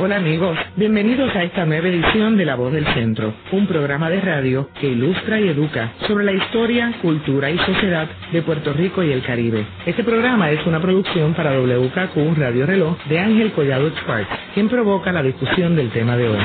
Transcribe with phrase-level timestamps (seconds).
[0.00, 4.20] Hola amigos, bienvenidos a esta nueva edición de La Voz del Centro, un programa de
[4.20, 9.10] radio que ilustra y educa sobre la historia, cultura y sociedad de Puerto Rico y
[9.10, 9.66] el Caribe.
[9.86, 15.10] Este programa es una producción para WKQ Radio Reloj de Ángel Collado Sparks, quien provoca
[15.10, 16.38] la discusión del tema de hoy.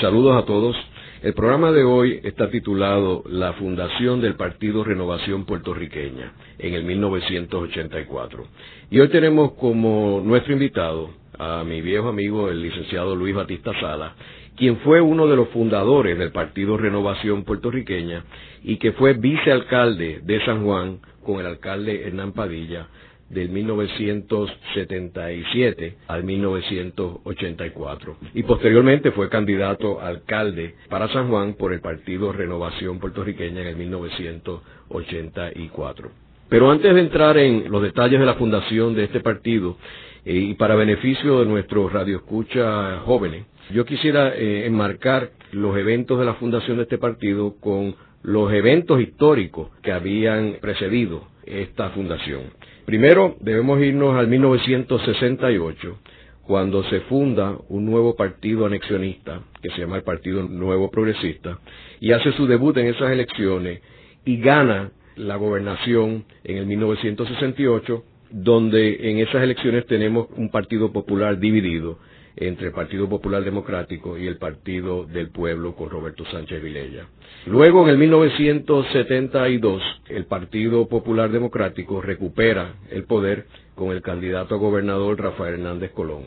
[0.00, 0.76] Saludos a todos.
[1.22, 8.46] El programa de hoy está titulado La Fundación del Partido Renovación Puertorriqueña en el 1984.
[8.90, 14.12] Y hoy tenemos como nuestro invitado a mi viejo amigo, el licenciado Luis Batista Sala,
[14.56, 18.24] quien fue uno de los fundadores del Partido Renovación Puertorriqueña
[18.62, 22.88] y que fue vicealcalde de San Juan con el alcalde Hernán Padilla
[23.30, 31.80] del 1977 al 1984 y posteriormente fue candidato a alcalde para San Juan por el
[31.80, 36.10] Partido Renovación Puertorriqueña en el 1984.
[36.50, 39.78] Pero antes de entrar en los detalles de la fundación de este partido,
[40.24, 46.34] y para beneficio de nuestros radioescuchas jóvenes, yo quisiera eh, enmarcar los eventos de la
[46.34, 52.42] fundación de este partido con los eventos históricos que habían precedido esta fundación.
[52.84, 55.98] Primero debemos irnos al 1968,
[56.42, 61.58] cuando se funda un nuevo partido anexionista, que se llama el Partido Nuevo Progresista,
[62.00, 63.80] y hace su debut en esas elecciones
[64.24, 71.38] y gana la gobernación en el 1968 donde en esas elecciones tenemos un Partido Popular
[71.38, 71.98] dividido
[72.36, 77.06] entre el Partido Popular Democrático y el Partido del Pueblo con Roberto Sánchez Vilella.
[77.46, 84.58] Luego, en el 1972, el Partido Popular Democrático recupera el poder con el candidato a
[84.58, 86.24] gobernador Rafael Hernández Colón.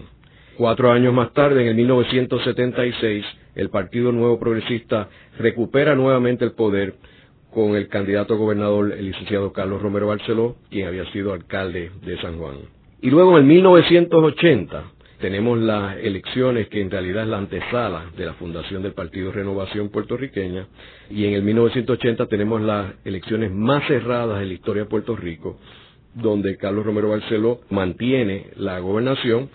[0.57, 6.95] Cuatro años más tarde, en el 1976, el Partido Nuevo Progresista recupera nuevamente el poder
[7.53, 12.19] con el candidato a gobernador, el licenciado Carlos Romero Barceló, quien había sido alcalde de
[12.21, 12.57] San Juan.
[13.01, 14.83] Y luego en 1980
[15.19, 19.89] tenemos las elecciones que en realidad es la antesala de la fundación del Partido Renovación
[19.89, 20.67] Puertorriqueña
[21.09, 25.57] y en el 1980 tenemos las elecciones más cerradas en la historia de Puerto Rico
[26.13, 29.49] donde Carlos Romero Barceló mantiene la gobernación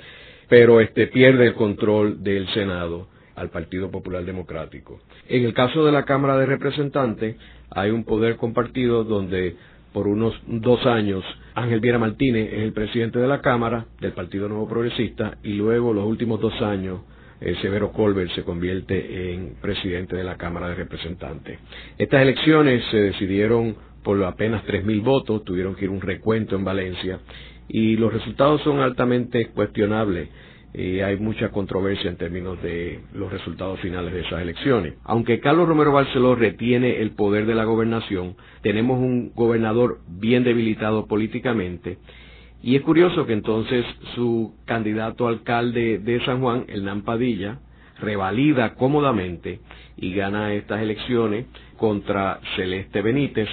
[0.49, 5.00] pero este pierde el control del Senado al Partido Popular Democrático.
[5.28, 7.37] En el caso de la Cámara de Representantes,
[7.71, 9.56] hay un poder compartido donde
[9.93, 11.25] por unos dos años
[11.55, 15.93] Ángel Viera Martínez es el presidente de la Cámara del Partido Nuevo Progresista y luego
[15.93, 17.01] los últimos dos años
[17.41, 21.59] eh, Severo Colbert se convierte en presidente de la Cámara de Representantes.
[21.97, 27.21] Estas elecciones se decidieron por apenas 3.000 votos, tuvieron que ir un recuento en Valencia
[27.69, 30.29] y los resultados son altamente cuestionables
[30.78, 34.94] y hay mucha controversia en términos de los resultados finales de esas elecciones.
[35.03, 41.06] Aunque Carlos Romero Barceló retiene el poder de la gobernación, tenemos un gobernador bien debilitado
[41.06, 41.99] políticamente
[42.62, 43.84] y es curioso que entonces
[44.15, 47.59] su candidato alcalde de San Juan, Hernán Padilla,
[48.00, 49.59] revalida cómodamente
[49.97, 51.47] y gana estas elecciones
[51.77, 53.49] contra Celeste Benítez,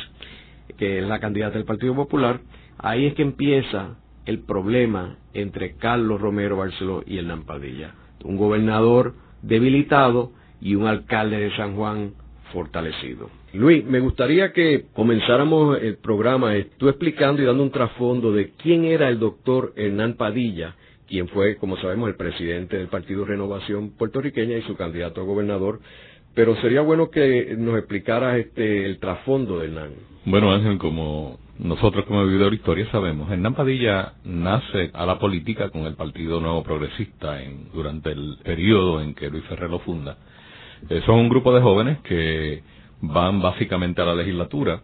[0.77, 2.39] que es la candidata del Partido Popular.
[2.77, 7.93] Ahí es que empieza el problema entre Carlos Romero Barceló y el Padilla.
[8.23, 10.31] Un gobernador debilitado
[10.61, 12.13] y un alcalde de San Juan
[12.51, 13.29] fortalecido.
[13.53, 18.51] Luis, me gustaría que comenzáramos el programa eh, tú explicando y dando un trasfondo de
[18.51, 20.75] quién era el doctor Hernán Padilla,
[21.07, 25.79] quien fue, como sabemos, el presidente del Partido Renovación Puertorriqueña y su candidato a gobernador.
[26.33, 29.91] Pero sería bueno que nos explicaras este, el trasfondo de Hernán.
[30.25, 35.83] Bueno, Ángel, como nosotros como vividor historia sabemos, Hernán Padilla nace a la política con
[35.85, 40.17] el Partido Nuevo Progresista en, durante el periodo en que Luis Ferrer lo funda.
[40.89, 42.61] Eh, son un grupo de jóvenes que
[42.99, 44.81] van básicamente a la legislatura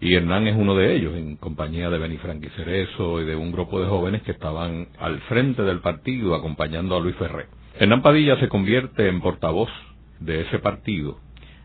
[0.00, 3.50] y Hernán es uno de ellos, en compañía de Beni Franqui Cerezo y de un
[3.50, 7.46] grupo de jóvenes que estaban al frente del partido acompañando a Luis Ferrer.
[7.78, 9.70] Hernán Padilla se convierte en portavoz
[10.20, 11.18] de ese partido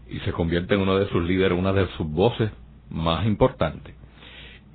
[0.09, 2.49] y se convierte en uno de sus líderes, una de sus voces
[2.89, 3.96] más importantes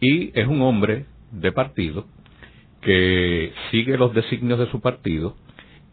[0.02, 2.06] y es un hombre de partido
[2.82, 5.37] que sigue los designios de su partido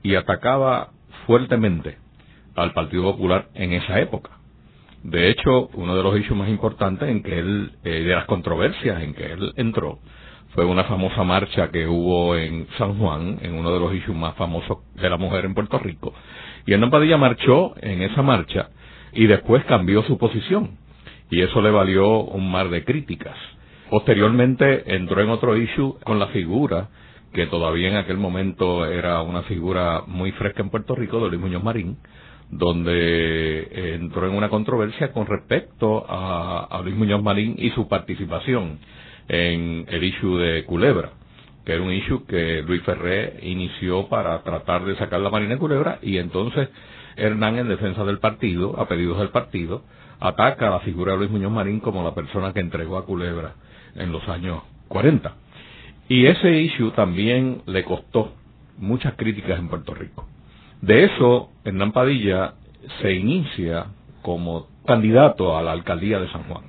[0.02, 0.90] y atacaba
[1.28, 1.98] fuertemente
[2.56, 4.32] al Partido Popular en esa época.
[5.04, 9.02] De hecho, uno de los hechos más importantes en que él, eh, de las controversias
[9.04, 10.00] en que él entró,
[10.56, 14.36] fue una famosa marcha que hubo en San Juan, en uno de los issues más
[14.36, 16.16] famosos de la mujer en Puerto Rico.
[16.66, 18.70] Y Hernán Padilla marchó en esa marcha
[19.14, 20.80] y después cambió su posición.
[21.30, 23.38] Y eso le valió un mar de críticas.
[23.90, 26.90] Posteriormente entró en otro issue con la figura,
[27.34, 31.42] que todavía en aquel momento era una figura muy fresca en Puerto Rico, de Luis
[31.42, 31.98] Muñoz Marín,
[32.52, 38.78] donde entró en una controversia con respecto a, Luis Muñoz Marín y su participación
[39.28, 41.14] en el issue de Culebra,
[41.66, 45.60] que era un issue que Luis Ferré inició para tratar de sacar la Marina de
[45.60, 46.70] Culebra y entonces
[47.16, 49.84] Hernán en defensa del partido, a pedidos del partido,
[50.20, 53.56] ataca a la figura de Luis Muñoz Marín como la persona que entregó a Culebra
[54.00, 55.34] en los años 40.
[56.08, 58.34] Y ese issue también le costó
[58.78, 60.26] muchas críticas en Puerto Rico.
[60.82, 62.54] De eso, Hernán Padilla
[63.02, 63.88] se inicia
[64.22, 66.64] como candidato a la alcaldía de San Juan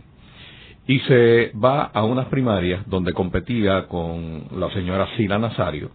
[0.87, 5.91] y se va a unas primarias donde competía con la señora Sila Nazario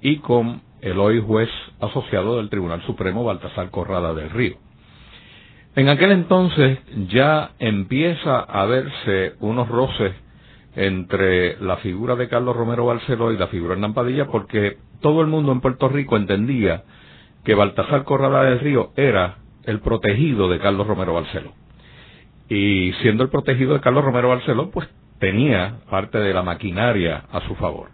[0.00, 1.50] y con el hoy juez
[1.80, 4.56] asociado del Tribunal Supremo Baltasar Corrada del Río.
[5.74, 10.14] En aquel entonces ya empieza a verse unos roces
[10.76, 13.94] entre la figura de Carlos Romero Barceló y la figura de Hernán
[14.30, 16.84] porque todo el mundo en Puerto Rico entendía
[17.44, 21.52] que Baltasar Corrada del Río era el protegido de Carlos Romero Barceló.
[22.48, 24.88] Y siendo el protegido de Carlos Romero Barceló, pues
[25.18, 27.88] tenía parte de la maquinaria a su favor.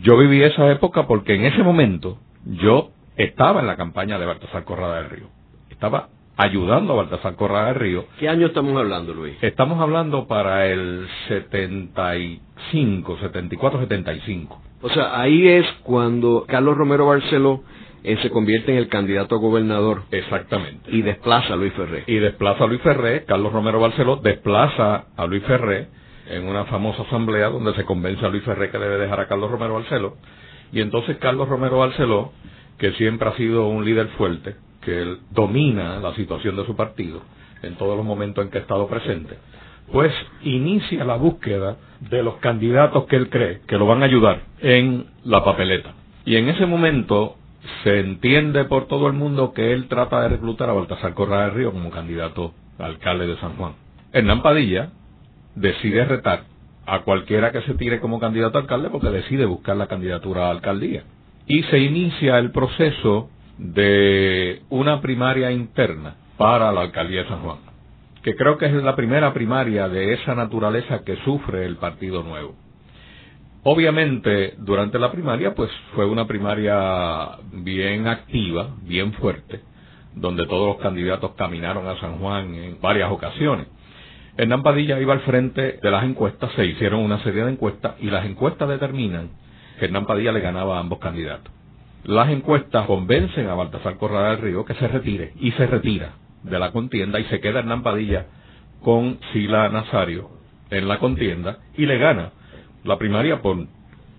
[0.00, 4.64] Yo viví esa época porque en ese momento yo estaba en la campaña de Baltasar
[4.64, 5.28] Corrada del Río.
[5.70, 8.04] Estaba ayudando a Baltasar Corrada del Río.
[8.18, 9.34] ¿Qué año estamos hablando, Luis?
[9.42, 14.60] Estamos hablando para el 75, 74, 75.
[14.82, 17.62] O sea, ahí es cuando Carlos Romero Barceló
[18.04, 20.02] él se convierte en el candidato a gobernador.
[20.10, 20.90] Exactamente.
[20.90, 22.04] Y desplaza a Luis Ferré.
[22.06, 25.88] Y desplaza a Luis Ferré, Carlos Romero Barceló desplaza a Luis Ferré
[26.28, 29.50] en una famosa asamblea donde se convence a Luis Ferré que debe dejar a Carlos
[29.50, 30.16] Romero Barceló.
[30.70, 32.32] Y entonces Carlos Romero Barceló,
[32.78, 37.22] que siempre ha sido un líder fuerte, que él domina la situación de su partido
[37.62, 39.36] en todos los momentos en que ha estado presente,
[39.92, 44.42] pues inicia la búsqueda de los candidatos que él cree que lo van a ayudar
[44.60, 45.92] en la papeleta.
[46.24, 47.36] Y en ese momento
[47.82, 51.54] se entiende por todo el mundo que él trata de reclutar a Baltasar Correa del
[51.54, 53.72] Río como candidato a alcalde de San Juan.
[54.12, 54.90] Hernán Padilla
[55.54, 56.44] decide retar
[56.86, 60.50] a cualquiera que se tire como candidato a alcalde porque decide buscar la candidatura a
[60.50, 61.04] alcaldía.
[61.46, 67.58] Y se inicia el proceso de una primaria interna para la alcaldía de San Juan,
[68.22, 72.54] que creo que es la primera primaria de esa naturaleza que sufre el Partido Nuevo.
[73.62, 79.60] Obviamente, durante la primaria, pues fue una primaria bien activa, bien fuerte,
[80.14, 83.68] donde todos los candidatos caminaron a San Juan en varias ocasiones.
[84.36, 88.10] Hernán Padilla iba al frente de las encuestas, se hicieron una serie de encuestas y
[88.10, 89.30] las encuestas determinan
[89.78, 91.52] que Hernán Padilla le ganaba a ambos candidatos.
[92.04, 96.12] Las encuestas convencen a Baltasar Corrada del Río que se retire y se retira
[96.42, 98.26] de la contienda y se queda Hernán Padilla
[98.82, 100.28] con Sila Nazario
[100.70, 102.32] en la contienda y le gana
[102.84, 103.56] la primaria por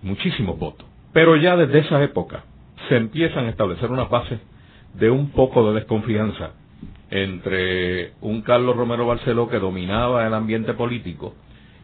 [0.02, 0.84] muchísimos votos.
[1.12, 2.42] Pero ya desde esa época
[2.88, 4.40] se empiezan a establecer unas bases
[4.94, 6.54] de un poco de desconfianza
[7.10, 11.36] entre un Carlos Romero Barceló que dominaba el ambiente político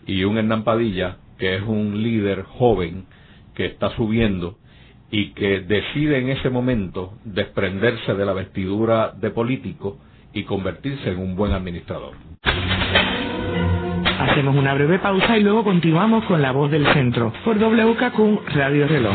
[0.05, 3.07] y un Hernán Padilla que es un líder joven
[3.55, 4.57] que está subiendo
[5.13, 9.99] y que decide en ese momento desprenderse de la vestidura de político
[10.33, 12.15] y convertirse en un buen administrador.
[14.19, 18.89] Hacemos una breve pausa y luego continuamos con La Voz del Centro por WKQ Radio
[18.89, 19.15] Reloj.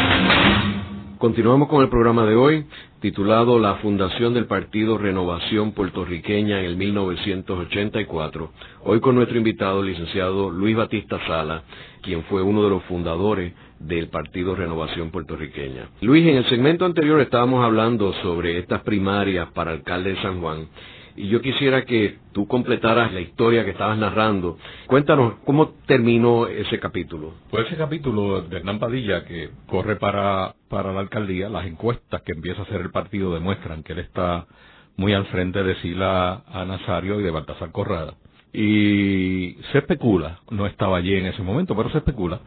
[1.21, 2.65] Continuamos con el programa de hoy,
[2.99, 8.51] titulado La Fundación del Partido Renovación Puertorriqueña en el 1984.
[8.85, 11.61] Hoy con nuestro invitado, el licenciado Luis Batista Sala,
[12.01, 15.89] quien fue uno de los fundadores del Partido Renovación Puertorriqueña.
[16.01, 20.69] Luis, en el segmento anterior estábamos hablando sobre estas primarias para alcalde de San Juan
[21.15, 24.57] y yo quisiera que tú completaras la historia que estabas narrando.
[24.87, 27.33] Cuéntanos cómo terminó ese capítulo.
[27.49, 32.33] Pues ese capítulo de Hernán Padilla que corre para, para la alcaldía, las encuestas que
[32.33, 34.47] empieza a hacer el partido demuestran que él está
[34.97, 38.15] muy al frente de Sila a Nazario y de Baltasar Corrada.
[38.53, 42.41] Y se especula, no estaba allí en ese momento, pero se especula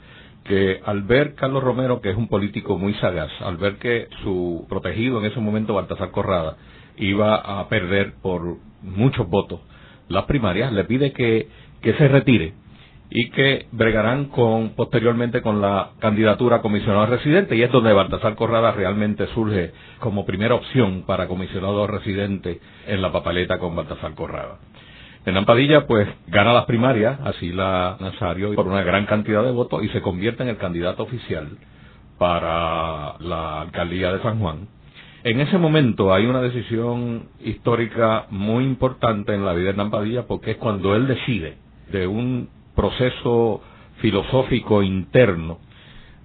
[0.44, 4.66] que al ver Carlos Romero, que es un político muy sagaz, al ver que su
[4.68, 6.56] protegido en ese momento, Baltasar Corrada,
[6.96, 9.60] iba a perder por muchos votos.
[10.08, 11.48] Las primarias, le pide que,
[11.80, 12.54] que se retire
[13.10, 17.56] y que bregarán con posteriormente con la candidatura a comisionado residente.
[17.56, 23.12] Y es donde Baltasar Corrada realmente surge como primera opción para comisionado residente en la
[23.12, 24.58] papeleta con Baltasar Corrada.
[25.26, 29.82] En Ampadilla, pues, gana las primarias, así la Nazario, por una gran cantidad de votos
[29.82, 31.56] y se convierte en el candidato oficial
[32.18, 34.68] para la alcaldía de San Juan
[35.24, 40.50] En ese momento hay una decisión histórica muy importante en la vida de Nampadilla porque
[40.50, 41.54] es cuando él decide
[41.90, 43.62] de un proceso
[44.02, 45.60] filosófico interno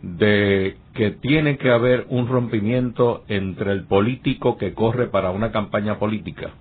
[0.02, 5.98] de que tiene que haber un rompimiento entre el político que corre para una campaña
[5.98, 6.52] política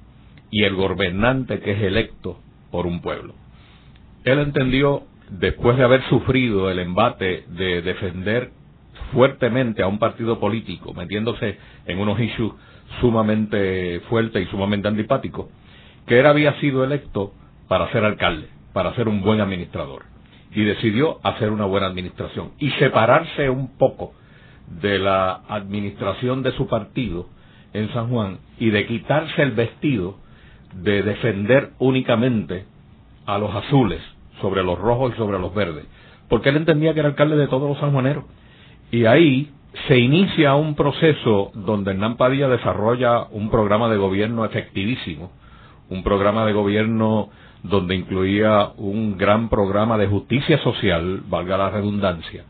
[0.49, 2.39] y el gobernante que es electo
[2.71, 3.35] por un pueblo.
[4.23, 8.53] Él entendió, después de haber sufrido el embate de defender
[9.13, 12.53] fuertemente a un partido político, metiéndose en unos issues
[13.01, 15.47] sumamente fuertes y sumamente antipáticos,
[16.07, 17.33] que él había sido electo
[17.69, 20.05] para ser alcalde, para ser un buen administrador.
[20.53, 24.15] Y decidió hacer una buena administración y separarse un poco
[24.81, 27.27] de la administración de su partido
[27.75, 30.17] en San Juan y de quitarse el vestido
[30.75, 32.65] de defender únicamente
[33.27, 34.01] a los azules
[34.41, 35.85] sobre los rojos y sobre los verdes,
[36.29, 38.25] porque él entendía que era alcalde de todos los sanjuaneros
[38.91, 39.51] y ahí
[39.87, 45.31] se inicia un proceso donde Hernán Padilla desarrolla un programa de gobierno efectivísimo,
[45.91, 47.29] un programa de gobierno
[47.63, 52.45] donde incluía un gran programa de justicia social, valga la redundancia,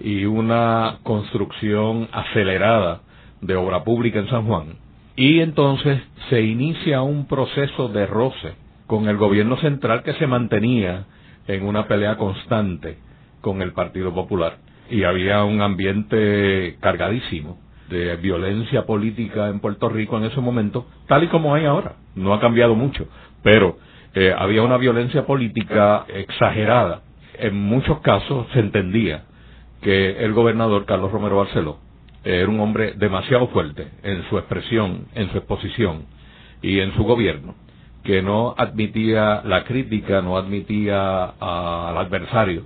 [0.00, 3.00] y una construcción acelerada
[3.40, 4.74] de obra pública en San Juan.
[5.14, 8.54] Y entonces se inicia un proceso de roce
[8.86, 11.04] con el gobierno central que se mantenía
[11.46, 12.98] en una pelea constante
[13.40, 20.16] con el Partido Popular y había un ambiente cargadísimo de violencia política en Puerto Rico
[20.18, 21.96] en ese momento, tal y como hay ahora.
[22.14, 23.06] No ha cambiado mucho,
[23.42, 23.78] pero
[24.14, 27.02] eh, había una violencia política exagerada.
[27.38, 29.24] En muchos casos se entendía
[29.82, 31.78] que el gobernador Carlos Romero Barceló
[32.24, 36.06] era un hombre demasiado fuerte en su expresión, en su exposición
[36.60, 37.54] y en su gobierno,
[38.02, 42.64] que no admitía la crítica, no admitía al adversario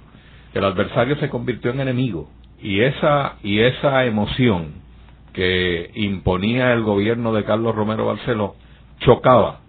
[0.54, 2.28] el adversario se convirtió en enemigo.
[2.62, 4.80] Y esa y esa emoción
[5.33, 8.57] que imponía el gobierno de Carlos Romero Barceló
[8.99, 9.61] chocaba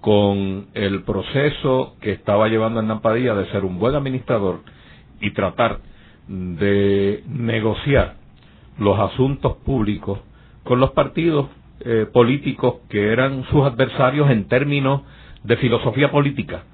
[0.00, 4.60] con el proceso que estaba llevando Hernán Padilla de ser un buen administrador
[5.20, 5.78] y tratar
[6.28, 8.16] de negociar
[8.78, 10.20] los asuntos públicos
[10.64, 11.48] con los partidos
[11.80, 15.02] eh, políticos que eran sus adversarios en términos
[15.42, 16.64] de filosofía política,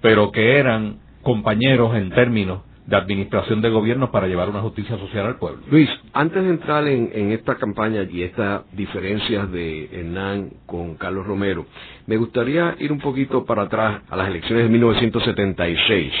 [0.00, 5.26] pero que eran compañeros en términos de administración de gobierno para llevar una justicia social
[5.26, 5.60] al pueblo.
[5.70, 11.66] Luis, antes de entrar en, esta campaña y estas diferencias de Hernán con Carlos Romero,
[12.06, 16.12] me gustaría ir un poquito para atrás a las elecciones de 1976,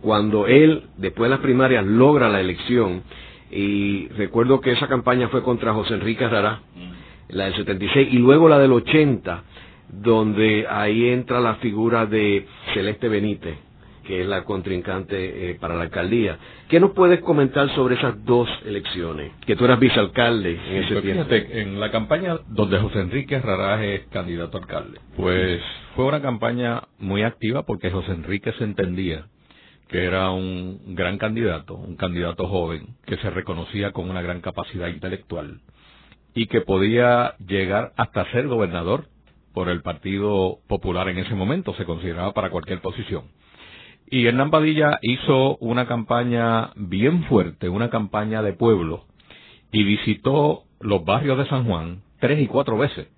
[0.00, 3.02] cuando él, después de las primarias, logra la elección
[3.50, 6.60] y recuerdo que esa campaña fue contra José Enrique Rara,
[7.28, 9.42] la del 76, y luego la del 80,
[9.92, 13.56] donde ahí entra la figura de Celeste Benítez,
[14.04, 16.38] que es la contrincante eh, para la alcaldía.
[16.68, 19.32] ¿Qué nos puedes comentar sobre esas dos elecciones?
[19.46, 21.34] Que tú eras vicealcalde en ese pues tiempo.
[21.34, 25.60] en la campaña donde José Enrique Raraz es candidato a alcalde, pues
[25.96, 29.26] fue una campaña muy activa porque José Enrique se entendía
[29.88, 34.88] que era un gran candidato, un candidato joven, que se reconocía con una gran capacidad
[34.88, 35.60] intelectual
[36.34, 39.06] y que podía llegar hasta ser gobernador
[39.52, 43.26] por el Partido Popular en ese momento, se consideraba para cualquier posición.
[44.14, 49.06] Y Hernán Padilla hizo una campaña bien fuerte, una campaña de pueblo,
[49.72, 53.08] y visitó los barrios de San Juan tres y cuatro veces.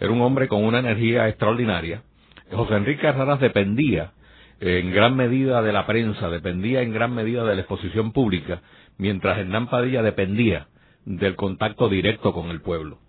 [0.00, 2.04] Era un hombre con una energía extraordinaria.
[2.50, 4.12] José Enrique Herrera dependía
[4.58, 8.62] en gran medida de la prensa, dependía en gran medida de la exposición pública,
[8.96, 10.68] mientras Hernán Padilla dependía
[11.04, 13.00] del contacto directo con el pueblo.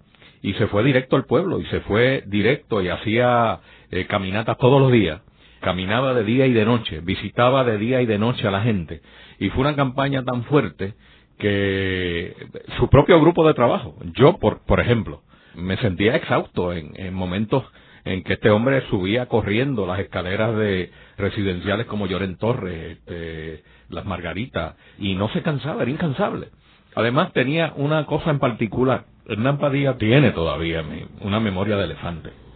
[0.41, 4.81] Y se fue directo al pueblo, y se fue directo y hacía eh, caminatas todos
[4.81, 5.21] los días
[5.61, 9.01] caminaba de día y de noche, visitaba de día y de noche a la gente.
[9.39, 10.93] Y fue una campaña tan fuerte
[11.37, 12.33] que
[12.77, 15.21] su propio grupo de trabajo, yo por, por ejemplo,
[15.55, 17.63] me sentía exhausto en, en momentos
[18.05, 24.05] en que este hombre subía corriendo las escaleras de residenciales como Lloren Torres, este, Las
[24.05, 26.47] Margaritas, y no se cansaba, era incansable.
[26.95, 30.83] Además tenía una cosa en particular, Hernán Padilla tiene todavía
[31.21, 32.46] una memoria de elefante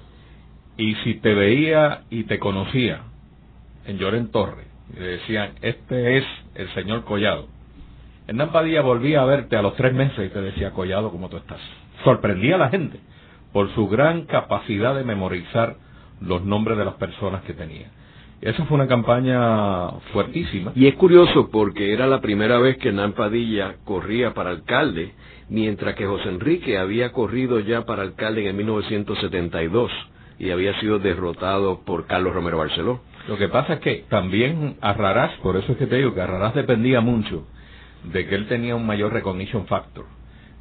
[0.82, 3.02] y si te veía y te conocía
[3.86, 7.46] en Lloren Torre, y le decían, este es el señor Collado.
[8.28, 11.38] Hernán Padilla volvía a verte a los tres meses y te decía, Collado, ¿cómo tú
[11.38, 11.60] estás?
[12.04, 13.00] Sorprendía a la gente
[13.54, 15.76] por su gran capacidad de memorizar
[16.20, 17.92] los nombres de las personas que tenía.
[18.42, 20.72] Esa fue una campaña fuertísima.
[20.74, 25.12] Y es curioso porque era la primera vez que Hernán Padilla corría para alcalde,
[25.48, 29.92] mientras que José Enrique había corrido ya para alcalde en el 1972
[30.42, 33.02] y había sido derrotado por Carlos Romero Barceló.
[33.28, 36.56] Lo que pasa es que también Arrarás, por eso es que te digo que Arrarás
[36.56, 37.46] dependía mucho
[38.06, 40.06] de que él tenía un mayor recognition factor.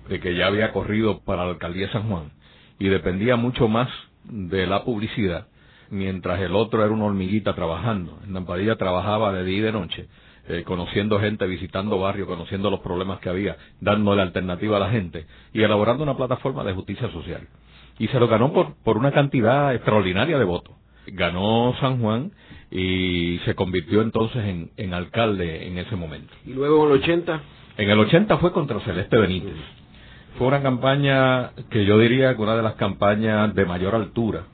[0.06, 2.32] de que ya había corrido para la alcaldía de San Juan
[2.78, 3.88] y dependía mucho más
[4.24, 5.46] de la publicidad,
[5.88, 8.18] mientras el otro era una hormiguita trabajando.
[8.26, 10.08] En Padilla trabajaba de día y de noche,
[10.48, 15.26] eh, conociendo gente, visitando barrios, conociendo los problemas que había, dándole alternativa a la gente
[15.54, 17.46] y elaborando una plataforma de justicia social.
[18.00, 20.74] Y se lo ganó por, por una cantidad extraordinaria de votos.
[21.06, 22.32] Ganó San Juan
[22.72, 26.32] y se convirtió entonces en, en alcalde en ese momento.
[26.44, 27.40] ¿Y luego en el 80?
[27.76, 29.54] En el 80 fue contra Celeste Benítez.
[30.38, 34.44] Fue una campaña que yo diría que una de las campañas de mayor altura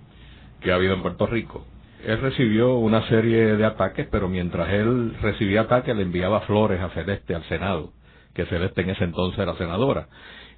[0.61, 1.65] que ha habido en Puerto Rico.
[2.05, 6.91] Él recibió una serie de ataques, pero mientras él recibía ataques le enviaba flores a
[6.91, 7.93] Celeste al Senado,
[8.35, 10.09] que Celeste en ese entonces era senadora.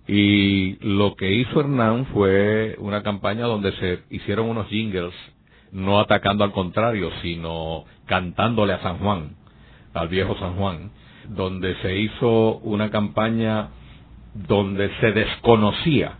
[0.09, 5.13] Y lo que hizo Hernán fue una campaña donde se hicieron unos jingles,
[5.71, 9.37] no atacando al contrario, sino cantándole a San Juan,
[9.93, 10.91] al viejo San Juan,
[11.29, 13.69] donde se hizo una campaña
[14.33, 16.13] donde se desconocía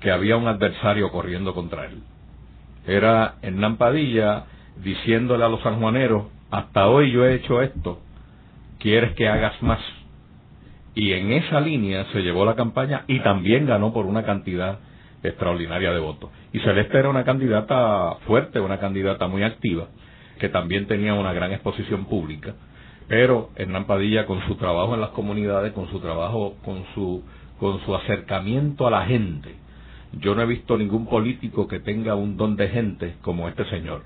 [0.00, 2.02] que había un adversario corriendo contra él.
[2.86, 4.44] Era Hernán Padilla
[4.84, 7.98] diciéndole a los sanjuaneros, hasta hoy yo he hecho esto,
[8.78, 9.80] ¿quieres que hagas más?
[10.96, 14.80] Y en esa línea se llevó la campaña y también ganó por una cantidad
[15.22, 16.30] extraordinaria de votos.
[16.52, 19.86] Y Celeste era una candidata fuerte, una candidata muy activa,
[20.40, 22.54] que también tenía una gran exposición pública
[23.08, 27.22] pero Hernán Padilla con su trabajo en las comunidades, con su trabajo, con su,
[27.58, 29.54] con su acercamiento a la gente,
[30.12, 34.02] yo no he visto ningún político que tenga un don de gente como este señor.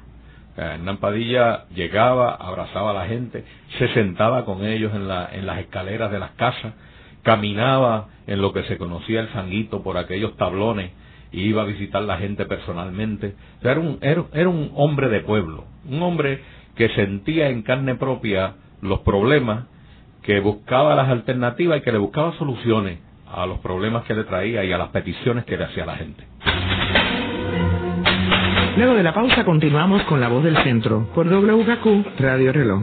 [0.57, 3.45] Hernán Padilla llegaba, abrazaba a la gente,
[3.78, 6.75] se sentaba con ellos en, la, en las escaleras de las casas,
[7.23, 10.90] caminaba en lo que se conocía el sanguito por aquellos tablones
[11.33, 13.35] y iba a visitar la gente personalmente.
[13.62, 16.42] era, un, era un hombre de pueblo, un hombre
[16.76, 19.66] que sentía en carne propia los problemas,
[20.23, 22.99] que buscaba las alternativas y que le buscaba soluciones
[23.33, 26.25] a los problemas que le traía y a las peticiones que le hacía la gente.
[28.76, 32.82] Luego de la pausa continuamos con La Voz del Centro por WKQ Radio Reloj.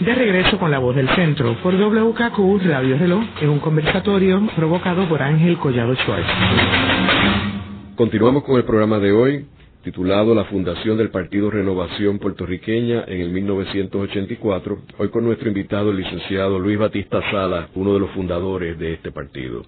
[0.00, 5.08] De regreso con La Voz del Centro por WKQ Radio Reloj en un conversatorio provocado
[5.08, 6.28] por Ángel Collado Schwartz.
[7.96, 9.46] Continuamos con el programa de hoy
[9.84, 15.98] titulado La Fundación del Partido Renovación Puertorriqueña en el 1984, hoy con nuestro invitado el
[15.98, 19.62] licenciado Luis Batista Sala, uno de los fundadores de este partido.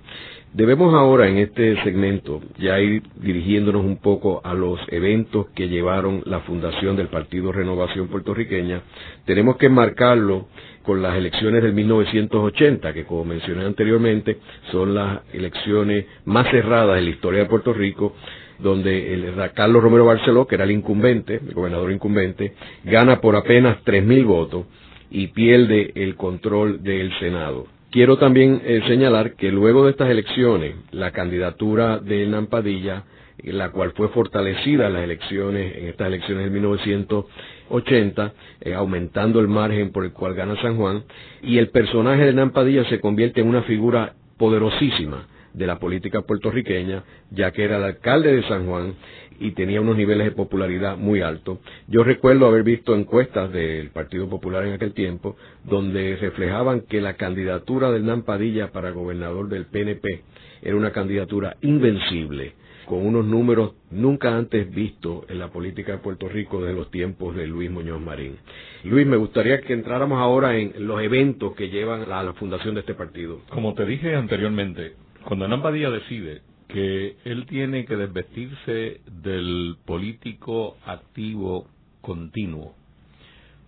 [0.54, 6.22] Debemos ahora en este segmento ya ir dirigiéndonos un poco a los eventos que llevaron
[6.24, 8.80] la fundación del Partido Renovación Puertorriqueña.
[9.26, 10.46] Tenemos que enmarcarlo
[10.82, 14.38] con las elecciones del 1980, que como mencioné anteriormente,
[14.70, 18.14] son las elecciones más cerradas en la historia de Puerto Rico,
[18.58, 23.78] donde el, Carlos Romero Barceló, que era el incumbente, el gobernador incumbente, gana por apenas
[23.84, 24.66] 3.000 votos
[25.10, 27.66] y pierde el control del Senado.
[27.90, 33.04] Quiero también eh, señalar que luego de estas elecciones, la candidatura de Hernán Padilla,
[33.44, 39.48] la cual fue fortalecida en las elecciones, en estas elecciones de 1980, eh, aumentando el
[39.48, 41.04] margen por el cual gana San Juan,
[41.42, 46.22] y el personaje de Hernán Padilla se convierte en una figura poderosísima de la política
[46.22, 48.94] puertorriqueña, ya que era el alcalde de San Juan
[49.40, 51.58] y tenía unos niveles de popularidad muy altos.
[51.88, 57.14] Yo recuerdo haber visto encuestas del Partido Popular en aquel tiempo donde reflejaban que la
[57.14, 60.22] candidatura de Hernán Padilla para gobernador del PNP
[60.62, 62.54] era una candidatura invencible,
[62.86, 67.34] con unos números nunca antes vistos en la política de Puerto Rico de los tiempos
[67.34, 68.36] de Luis Muñoz Marín.
[68.84, 72.80] Luis, me gustaría que entráramos ahora en los eventos que llevan a la fundación de
[72.80, 73.40] este partido.
[73.50, 74.94] Como te dije anteriormente,
[75.26, 81.66] cuando Hernán Padilla decide que él tiene que desvestirse del político activo
[82.00, 82.74] continuo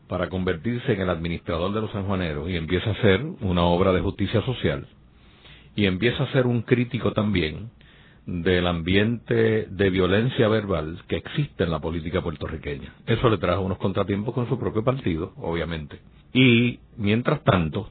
[0.07, 4.01] para convertirse en el administrador de los sanjuaneros y empieza a hacer una obra de
[4.01, 4.87] justicia social
[5.75, 7.71] y empieza a ser un crítico también
[8.25, 12.95] del ambiente de violencia verbal que existe en la política puertorriqueña.
[13.07, 15.99] Eso le trajo unos contratiempos con su propio partido, obviamente.
[16.33, 17.91] Y, mientras tanto,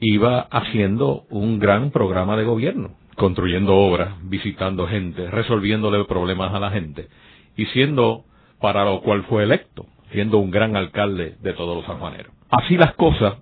[0.00, 6.70] iba haciendo un gran programa de gobierno, construyendo obras, visitando gente, resolviéndole problemas a la
[6.70, 7.08] gente
[7.56, 8.24] y siendo
[8.60, 12.32] para lo cual fue electo, siendo un gran alcalde de todos los sanjuaneros.
[12.50, 13.34] Así las cosas,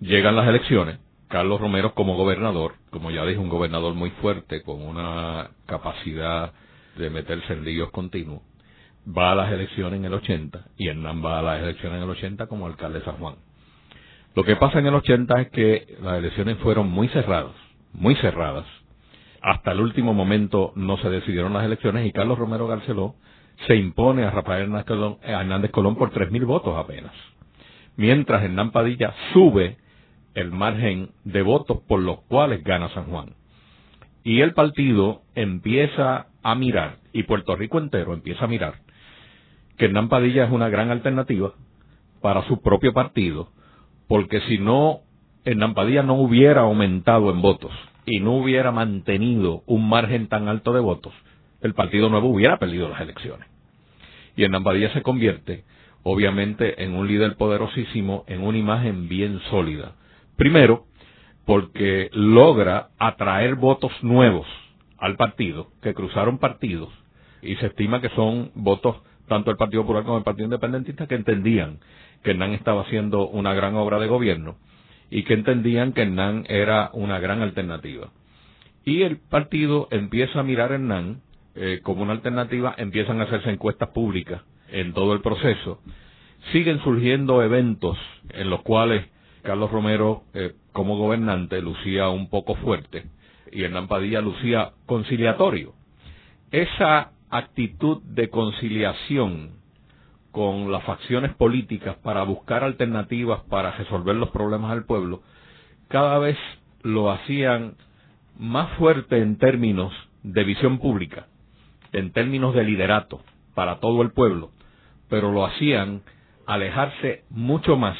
[0.00, 4.82] llegan las elecciones, Carlos Romero como gobernador, como ya dije, un gobernador muy fuerte, con
[4.82, 6.52] una capacidad
[6.98, 8.42] de meterse en líos continuos,
[9.06, 12.10] va a las elecciones en el 80 y Hernán va a las elecciones en el
[12.10, 13.36] 80 como alcalde de San Juan.
[14.34, 17.52] Lo que pasa en el 80 es que las elecciones fueron muy cerradas,
[17.92, 18.64] muy cerradas.
[19.42, 23.16] Hasta el último momento no se decidieron las elecciones y Carlos Romero Garceló
[23.66, 24.72] se impone a Rafael
[25.22, 27.12] Hernández Colón por 3.000 votos apenas.
[27.96, 29.76] Mientras Hernán Padilla sube
[30.34, 33.34] el margen de votos por los cuales gana San Juan.
[34.24, 38.76] Y el partido empieza a mirar, y Puerto Rico entero empieza a mirar,
[39.76, 41.52] que Hernán Padilla es una gran alternativa
[42.20, 43.50] para su propio partido,
[44.12, 45.00] porque si no,
[45.46, 47.72] Hernán Padilla no hubiera aumentado en votos
[48.04, 51.14] y no hubiera mantenido un margen tan alto de votos,
[51.62, 53.48] el Partido Nuevo hubiera perdido las elecciones.
[54.36, 55.64] Y Hernán Padilla se convierte,
[56.02, 59.92] obviamente, en un líder poderosísimo, en una imagen bien sólida.
[60.36, 60.84] Primero,
[61.46, 64.46] porque logra atraer votos nuevos
[64.98, 66.90] al partido, que cruzaron partidos,
[67.40, 68.96] y se estima que son votos
[69.28, 71.78] tanto el Partido Popular como el Partido Independentista que entendían
[72.22, 74.56] que Hernán estaba haciendo una gran obra de gobierno
[75.10, 78.10] y que entendían que Hernán era una gran alternativa.
[78.84, 81.20] Y el partido empieza a mirar a Hernán
[81.54, 85.80] eh, como una alternativa, empiezan a hacerse encuestas públicas en todo el proceso.
[86.52, 87.98] Siguen surgiendo eventos
[88.30, 89.06] en los cuales
[89.42, 93.04] Carlos Romero, eh, como gobernante, lucía un poco fuerte
[93.52, 95.74] y Hernán Padilla lucía conciliatorio.
[96.50, 99.52] Esa actitud de conciliación
[100.32, 105.22] con las facciones políticas para buscar alternativas para resolver los problemas del pueblo,
[105.88, 106.36] cada vez
[106.82, 107.74] lo hacían
[108.38, 109.92] más fuerte en términos
[110.22, 111.26] de visión pública,
[111.92, 113.20] en términos de liderato
[113.54, 114.50] para todo el pueblo,
[115.08, 116.02] pero lo hacían
[116.46, 117.96] alejarse mucho más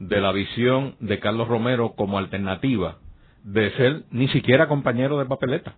[0.00, 2.98] de la visión de Carlos Romero como alternativa
[3.44, 5.76] de ser ni siquiera compañero de papeleta.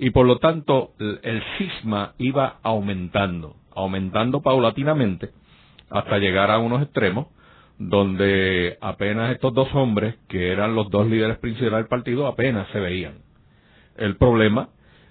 [0.00, 5.30] Y por lo tanto el cisma iba aumentando aumentando paulatinamente
[5.90, 7.26] hasta llegar a unos extremos
[7.78, 12.78] donde apenas estos dos hombres, que eran los dos líderes principales del partido, apenas se
[12.78, 13.22] veían.
[13.96, 14.68] El problema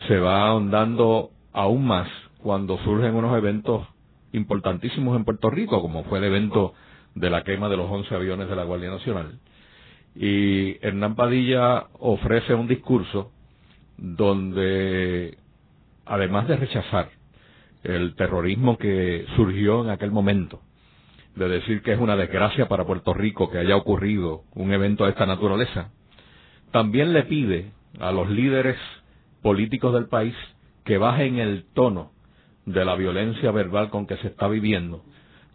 [0.08, 2.08] se va ahondando aún más
[2.43, 3.88] cuando surgen unos eventos
[4.34, 6.73] importantísimos en Puerto Rico, como fue el evento
[7.15, 9.39] de la quema de los 11 aviones de la Guardia Nacional.
[10.15, 13.32] Y Hernán Padilla ofrece un discurso
[14.02, 15.38] donde,
[16.06, 17.10] además de rechazar
[17.84, 20.62] el terrorismo que surgió en aquel momento,
[21.36, 25.12] de decir que es una desgracia para Puerto Rico que haya ocurrido un evento de
[25.12, 25.92] esta naturaleza,
[26.72, 28.78] también le pide a los líderes
[29.42, 30.36] políticos del país
[30.84, 32.12] que bajen el tono
[32.66, 35.04] de la violencia verbal con que se está viviendo,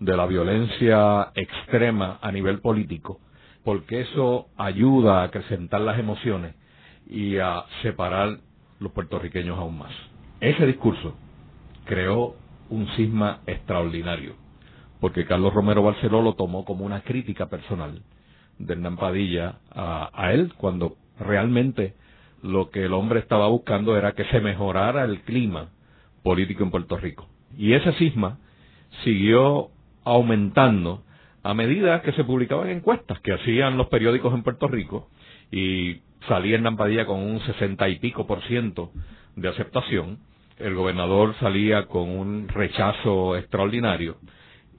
[0.00, 3.20] de la violencia extrema a nivel político,
[3.62, 6.54] porque eso ayuda a acrecentar las emociones
[7.06, 8.38] y a separar
[8.80, 9.92] los puertorriqueños aún más.
[10.40, 11.14] Ese discurso
[11.84, 12.36] creó
[12.70, 14.34] un cisma extraordinario,
[15.00, 18.02] porque Carlos Romero Barceló lo tomó como una crítica personal
[18.58, 21.94] de Hernán Padilla a, él, cuando realmente
[22.42, 25.70] lo que el hombre estaba buscando era que se mejorara el clima
[26.22, 27.28] político en Puerto Rico.
[27.56, 28.38] Y ese cisma
[29.02, 29.70] siguió
[30.04, 31.02] aumentando
[31.42, 35.08] a medida que se publicaban encuestas que hacían los periódicos en Puerto Rico
[35.50, 38.90] y salía Hernán Padilla con un sesenta y pico por ciento
[39.36, 40.18] de aceptación
[40.58, 44.16] el gobernador salía con un rechazo extraordinario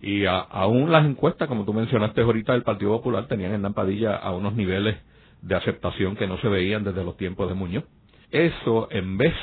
[0.02, 4.32] y aún las encuestas, como tú mencionaste ahorita, del Partido Popular tenían Hernán Padilla a
[4.32, 4.98] unos niveles
[5.42, 7.84] de aceptación que no se veían desde los tiempos de Muñoz.
[8.32, 9.34] Eso, en vez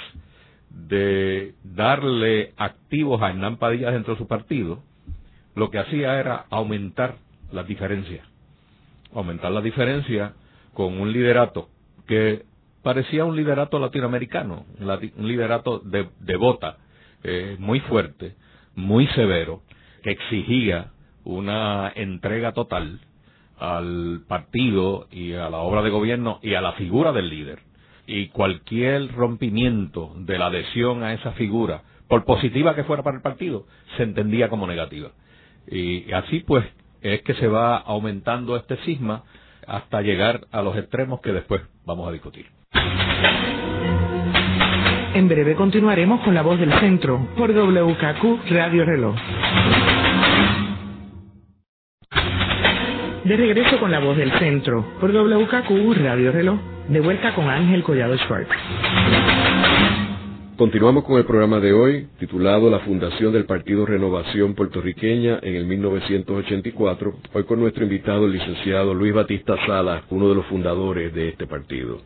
[0.71, 4.83] de darle activos a Hernán Padilla dentro de su partido,
[5.55, 7.17] lo que hacía era aumentar
[7.51, 8.27] las diferencias.
[9.15, 10.33] Aumentar las diferencias
[10.73, 11.69] con un liderato
[12.07, 12.45] que
[12.83, 16.79] parecía un liderato latinoamericano, un liderato de, de bota,
[17.23, 18.35] eh, muy fuerte,
[18.75, 19.63] muy severo,
[20.03, 20.91] que exigía
[21.25, 23.01] una entrega total
[23.59, 27.61] al partido y a la obra de gobierno y a la figura del líder.
[28.07, 33.23] Y cualquier rompimiento de la adhesión a esa figura, por positiva que fuera para el
[33.23, 35.13] partido, se entendía como negativa.
[35.69, 36.67] Y así pues
[37.03, 39.23] es que se va aumentando este cisma
[39.69, 42.47] hasta llegar a los extremos que después vamos a discutir.
[45.15, 49.15] En breve continuaremos con la voz del centro por WKQ Radio Reloj.
[53.25, 56.59] De regreso con la voz del centro por WKQ Radio Reloj.
[56.89, 58.51] De vuelta con Ángel Collado Schwartz.
[60.63, 65.67] Continuamos con el programa de hoy, titulado La Fundación del Partido Renovación Puertorriqueña en el
[65.67, 71.31] 1984, hoy con nuestro invitado, el licenciado Luis Batista Salas, uno de los fundadores de
[71.31, 71.99] este partido.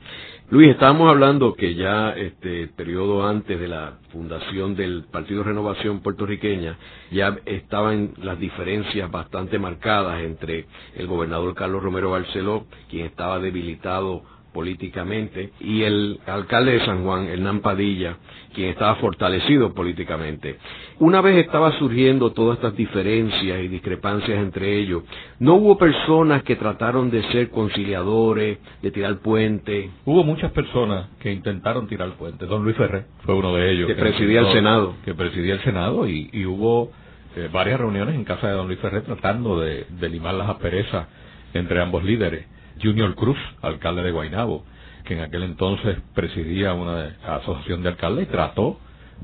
[0.49, 6.79] Luis, estábamos hablando que ya este periodo antes de la fundación del Partido Renovación Puertorriqueña
[7.11, 10.64] ya estaban las diferencias bastante marcadas entre
[10.95, 14.23] el gobernador Carlos Romero Barceló, quien estaba debilitado
[14.57, 18.16] políticamente, y el alcalde de San Juan, Hernán Padilla,
[18.55, 20.57] quien estaba fortalecido políticamente.
[20.99, 25.03] Una vez estaba surgiendo todas estas diferencias y discrepancias entre ellos,
[25.40, 29.90] no hubo personas que trataron de ser conciliadores, de tirar puente.
[30.07, 32.47] Hubo muchas personas que intentaron tirar puente.
[32.47, 33.88] Don Luis Ferré fue uno de ellos.
[33.88, 34.95] Que, presidía el Senado.
[35.05, 36.92] Que presidía el Senado y, hubo
[37.37, 41.09] eh, varias reuniones en casa de Don Luis Ferré tratando de, de limar las asperezas
[41.53, 42.56] entre ambos líderes.
[42.83, 44.65] Junior Cruz, alcalde de Guaynabo,
[45.05, 48.79] que en aquel entonces presidía una asociación de alcaldes trató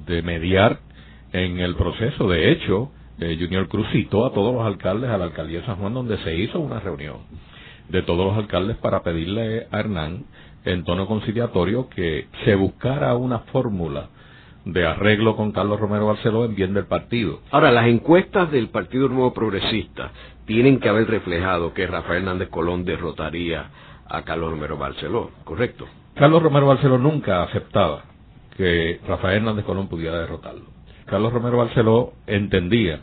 [0.07, 0.79] de mediar
[1.33, 2.29] en el proceso.
[2.29, 5.77] De hecho, eh, Junior Cruz citó a todos los alcaldes a la alcaldía de San
[5.77, 7.19] Juan donde se hizo una reunión
[7.89, 10.25] de todos los alcaldes para pedirle a Hernán
[10.65, 14.09] en tono conciliatorio que se buscara una fórmula
[14.65, 17.41] de arreglo con Carlos Romero Barceló en bien del partido.
[17.51, 20.13] Ahora, las encuestas del Partido Nuevo Progresista
[20.47, 23.71] tienen que haber reflejado que Rafael Hernández Colón derrotaría
[24.07, 25.87] a Carlos Romero Barceló, ¿correcto?
[26.15, 28.05] Carlos Romero Barceló nunca aceptaba
[28.57, 30.67] que Rafael Hernández Colón pudiera derrotarlo.
[31.07, 33.01] Carlos Romero Barceló entendía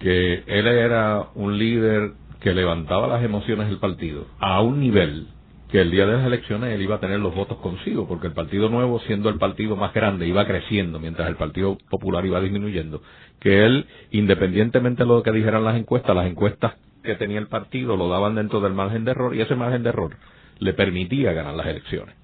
[0.00, 5.28] que él era un líder que levantaba las emociones del partido a un nivel
[5.74, 8.32] que el día de las elecciones él iba a tener los votos consigo, porque el
[8.32, 13.02] Partido Nuevo, siendo el partido más grande, iba creciendo, mientras el Partido Popular iba disminuyendo,
[13.40, 17.96] que él, independientemente de lo que dijeran las encuestas, las encuestas que tenía el partido
[17.96, 20.16] lo daban dentro del margen de error, y ese margen de error
[20.60, 22.14] le permitía ganar las elecciones.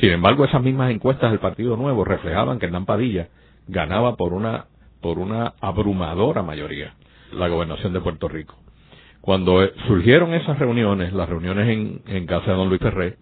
[0.00, 3.28] Sin embargo, esas mismas encuestas del Partido Nuevo reflejaban que Hernán Padilla
[3.68, 4.68] ganaba por una,
[5.02, 6.94] por una abrumadora mayoría
[7.30, 8.54] la gobernación de Puerto Rico.
[9.26, 13.16] Cuando eh, surgieron esas reuniones, las reuniones en, casa de don Luis Ferré,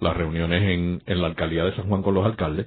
[0.00, 2.66] las reuniones en, en la alcaldía de San Juan con los alcaldes,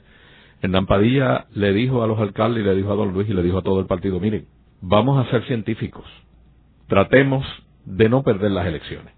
[0.64, 3.44] Hernán Padilla le dijo a los alcaldes y le dijo a don Luis y le
[3.44, 4.48] dijo a todo el partido, miren,
[4.82, 6.04] vamos a ser científicos,
[6.88, 7.46] tratemos
[7.86, 9.14] de no perder las elecciones,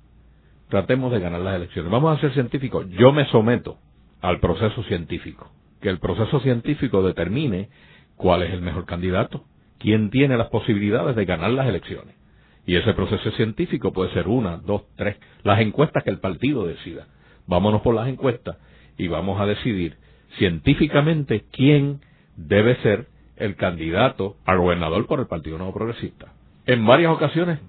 [0.67, 3.77] tratemos de ganar las elecciones, vamos a ser científicos, yo me someto
[4.19, 7.69] al proceso científico, que el proceso científico determine
[8.17, 9.45] cuál es el mejor candidato,
[9.79, 12.20] quién tiene las posibilidades de ganar las elecciones.
[12.65, 17.07] Y ese proceso científico puede ser una, dos, tres, las encuestas que el partido decida.
[17.47, 18.57] Vámonos por las encuestas
[18.97, 19.97] y vamos a decidir
[20.37, 22.01] científicamente quién
[22.35, 26.33] debe ser el candidato a gobernador por el Partido Nuevo Progresista.
[26.67, 27.59] En varias ocasiones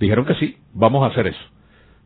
[0.00, 1.44] dijeron que sí, vamos a hacer eso.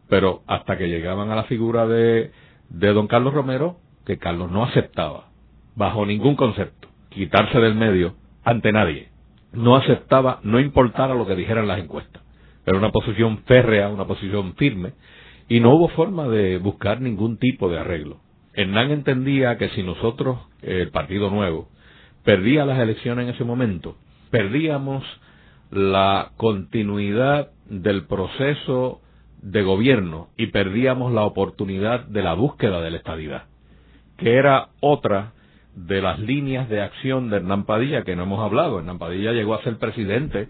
[0.09, 2.33] Pero hasta que llegaban a la figura de,
[2.71, 5.29] de don Carlos Romero, que Carlos no aceptaba,
[5.77, 9.11] bajo ningún concepto, quitarse del medio ante nadie
[9.53, 12.23] no aceptaba, no importara lo que dijeran las encuestas.
[12.67, 14.93] Era una posición férrea, una posición firme,
[15.49, 18.21] y no hubo forma de buscar ningún tipo de arreglo.
[18.53, 21.69] Hernán entendía que si nosotros, el Partido Nuevo,
[22.25, 23.97] perdía las elecciones en ese momento,
[24.31, 25.05] perdíamos
[25.71, 29.01] la continuidad del proceso
[29.41, 33.45] de gobierno y perdíamos la oportunidad de la búsqueda de la estabilidad,
[34.17, 35.33] que era otra
[35.75, 38.79] de las líneas de acción de Hernán Padilla, que no hemos hablado.
[38.79, 40.49] Hernán Padilla llegó a ser presidente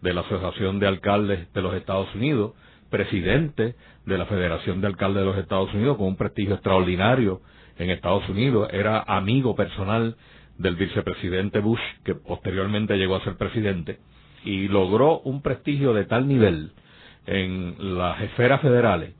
[0.00, 2.54] de la Asociación de Alcaldes de los Estados Unidos,
[2.90, 7.40] presidente de la Federación de Alcaldes de los Estados Unidos, con un prestigio extraordinario
[7.78, 10.16] en Estados Unidos, era amigo personal
[10.58, 13.98] del vicepresidente Bush, que posteriormente llegó a ser presidente,
[14.44, 16.72] y logró un prestigio de tal nivel
[17.26, 19.14] en las esferas federales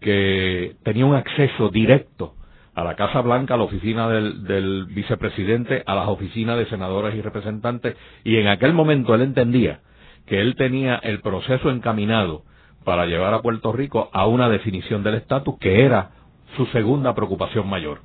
[0.00, 2.34] que tenía un acceso directo
[2.80, 7.20] a la Casa Blanca, a la oficina del, vicepresidente, a las oficinas de senadores y
[7.20, 9.80] representantes, y en aquel momento él entendía
[10.26, 12.42] que él tenía el proceso encaminado
[12.84, 16.12] para llevar a Puerto Rico a una definición del estatus que era
[16.56, 18.00] su segunda preocupación mayor.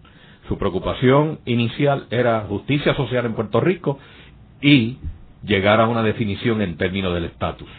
[0.49, 3.97] Su preocupación inicial era justicia social en Puerto Rico
[4.61, 4.97] y
[5.45, 7.69] llegar a una definición en términos del estatus.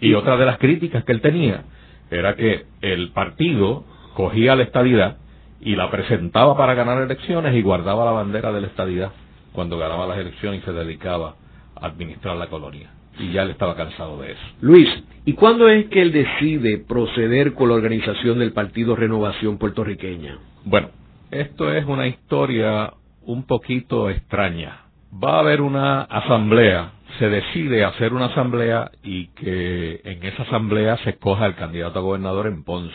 [0.00, 1.64] Y otra de las críticas que él tenía
[2.10, 3.84] era que el partido
[4.14, 5.18] cogía la estabilidad
[5.60, 9.12] y la presentaba para ganar elecciones y guardaba la bandera de la estadidad
[9.52, 11.34] cuando ganaba las elecciones y se dedicaba
[11.74, 12.90] a administrar la colonia.
[13.18, 14.42] Y ya él estaba cansado de eso.
[14.60, 14.88] Luis,
[15.24, 20.38] ¿y cuándo es que él decide proceder con la organización del Partido Renovación Puertorriqueña?
[20.64, 20.90] Bueno,
[21.30, 22.92] esto es una historia
[23.22, 24.82] un poquito extraña.
[25.12, 30.96] Va a haber una asamblea, se decide hacer una asamblea y que en esa asamblea
[30.98, 32.94] se escoja el candidato a gobernador en Ponce.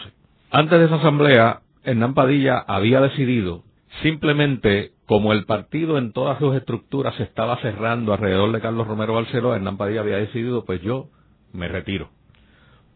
[0.52, 3.64] Antes de esa asamblea Hernán Padilla había decidido
[4.02, 9.14] simplemente como el partido en todas sus estructuras se estaba cerrando alrededor de Carlos Romero
[9.14, 11.10] Barceló, Hernán Padilla había decidido pues yo
[11.52, 12.10] me retiro.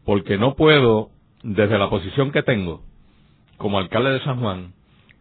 [0.06, 1.10] Porque no puedo,
[1.44, 2.82] desde la posición que tengo
[3.58, 4.74] como alcalde de San Juan,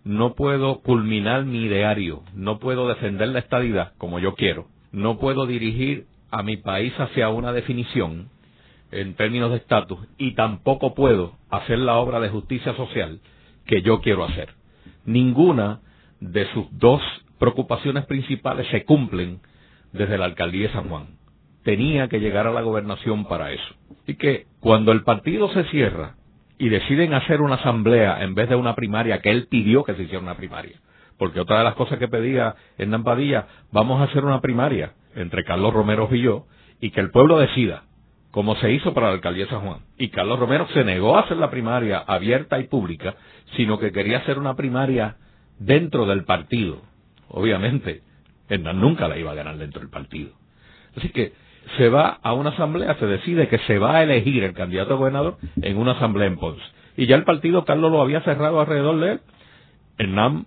[0.04, 5.44] no puedo culminar mi ideario, no puedo defender la estadidad como yo quiero, no puedo
[5.44, 8.28] dirigir a mi país hacia una definición
[8.92, 13.20] en términos de estatus y tampoco puedo hacer la obra de justicia social
[13.66, 14.50] que yo quiero hacer.
[15.04, 15.80] Ninguna
[16.20, 17.02] de sus dos
[17.38, 19.40] preocupaciones principales se cumplen
[19.92, 21.18] desde la alcaldía de San Juan.
[21.64, 23.74] Tenía que llegar a la gobernación para eso.
[24.06, 26.14] Y que cuando el partido se cierra
[26.58, 30.04] y deciden hacer una asamblea en vez de una primaria, que él pidió que se
[30.04, 30.80] hiciera una primaria,
[31.18, 35.44] porque otra de las cosas que pedía Hernán Padilla, vamos a hacer una primaria entre
[35.44, 36.46] Carlos Romero y yo,
[36.80, 37.84] y que el pueblo decida,
[38.36, 39.78] como se hizo para la alcaldía San Juan.
[39.96, 43.14] Y Carlos Romero se negó a hacer la primaria abierta y pública,
[43.56, 45.16] sino que quería hacer una primaria
[45.58, 46.82] dentro del partido.
[47.28, 48.02] Obviamente,
[48.50, 50.32] Hernán nunca la iba a ganar dentro del partido.
[50.98, 51.32] Así que
[51.78, 54.96] se va a una asamblea, se decide que se va a elegir el candidato a
[54.98, 56.62] gobernador en una asamblea en Ponce.
[56.98, 59.20] Y ya el partido Carlos lo había cerrado alrededor de él.
[59.96, 60.44] Hernán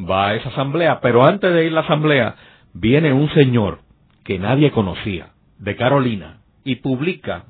[0.00, 2.36] va a esa asamblea, pero antes de ir a la asamblea
[2.72, 3.80] viene un señor
[4.24, 7.44] que nadie conocía, de Carolina, y publica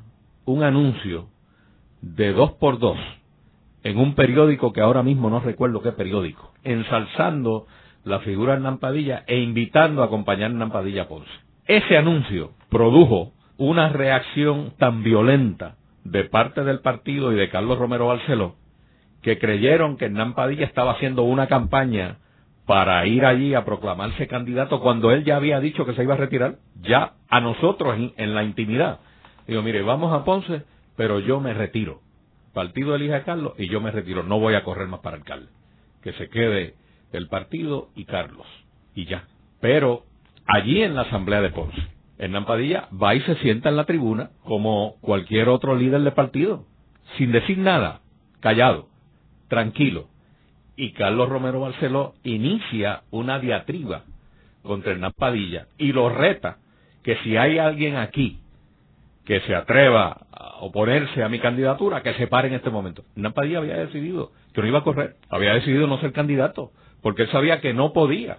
[0.44, 1.28] un anuncio
[2.02, 2.98] de dos por dos
[3.82, 7.66] en un periódico que ahora mismo no recuerdo qué periódico, ensalzando
[8.04, 11.30] la figura de Hernán Padilla e invitando a acompañar a a Ponce.
[11.66, 18.08] Ese anuncio produjo una reacción tan violenta de parte del partido y de Carlos Romero
[18.08, 18.56] Barceló
[19.22, 22.18] que creyeron que Hernán Padilla estaba haciendo una campaña
[22.66, 26.18] para ir allí a proclamarse candidato cuando él ya había dicho que se iba a
[26.18, 28.98] retirar, ya a nosotros en, la intimidad.
[29.46, 30.62] Digo, mire, vamos a Ponce,
[30.96, 32.00] pero yo me retiro.
[32.52, 35.48] Partido elija a Carlos y yo me retiro, no voy a correr más para alcalde.
[36.02, 36.74] Que se quede
[37.12, 38.46] el partido y Carlos.
[38.94, 39.24] Y ya.
[39.60, 40.04] Pero
[40.46, 41.80] allí en la asamblea de Ponce,
[42.18, 46.64] Hernán Padilla va y se sienta en la tribuna como cualquier otro líder de partido,
[47.18, 48.00] sin decir nada,
[48.40, 48.88] callado,
[49.48, 50.08] tranquilo.
[50.76, 54.04] Y Carlos Romero Barceló inicia una diatriba
[54.62, 56.58] contra Hernán Padilla y lo reta
[57.02, 58.40] que si hay alguien aquí
[59.26, 63.02] que se atreva a oponerse a mi candidatura, que se pare en este momento.
[63.16, 66.70] Hernán había decidido que no iba a correr, había decidido no ser candidato,
[67.02, 68.38] porque él sabía que no podía,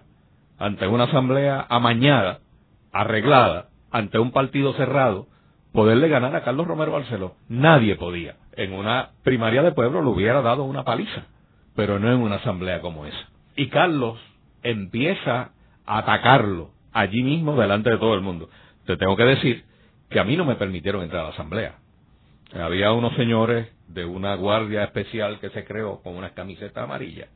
[0.57, 2.39] ante una asamblea amañada,
[2.93, 5.27] arreglada, ante un partido cerrado,
[5.73, 7.35] poderle ganar a Carlos Romero Barceló.
[7.49, 8.37] Nadie podía.
[8.53, 11.25] En una primaria de pueblo le hubiera dado una paliza,
[11.75, 13.29] pero no en una asamblea como esa.
[13.57, 14.17] Y Carlos
[14.63, 15.51] empieza
[15.85, 18.49] a atacarlo allí mismo delante de todo el mundo.
[18.85, 19.66] Te tengo que decir
[20.09, 21.75] que a mí no me permitieron entrar a la asamblea.
[22.53, 27.27] Había unos señores de una guardia especial que se creó con una camiseta amarilla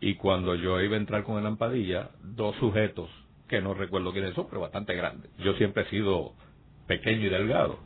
[0.00, 3.08] y cuando yo iba a entrar con el lampadilla, dos sujetos,
[3.48, 5.30] que no recuerdo quiénes son, pero bastante grandes.
[5.38, 6.32] Yo siempre he sido
[6.86, 7.78] pequeño y delgado.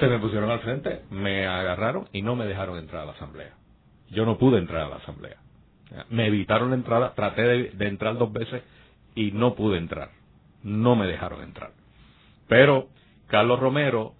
[0.00, 3.54] Se me pusieron al frente, me agarraron y no me dejaron entrar a la asamblea.
[4.10, 5.36] Yo no pude entrar a la asamblea.
[6.10, 8.62] Me evitaron la entrada, traté de, entrar dos veces
[9.14, 10.10] y no pude entrar.
[10.62, 11.72] No me dejaron entrar.
[12.48, 12.88] Pero
[13.32, 14.12] Carlos Romero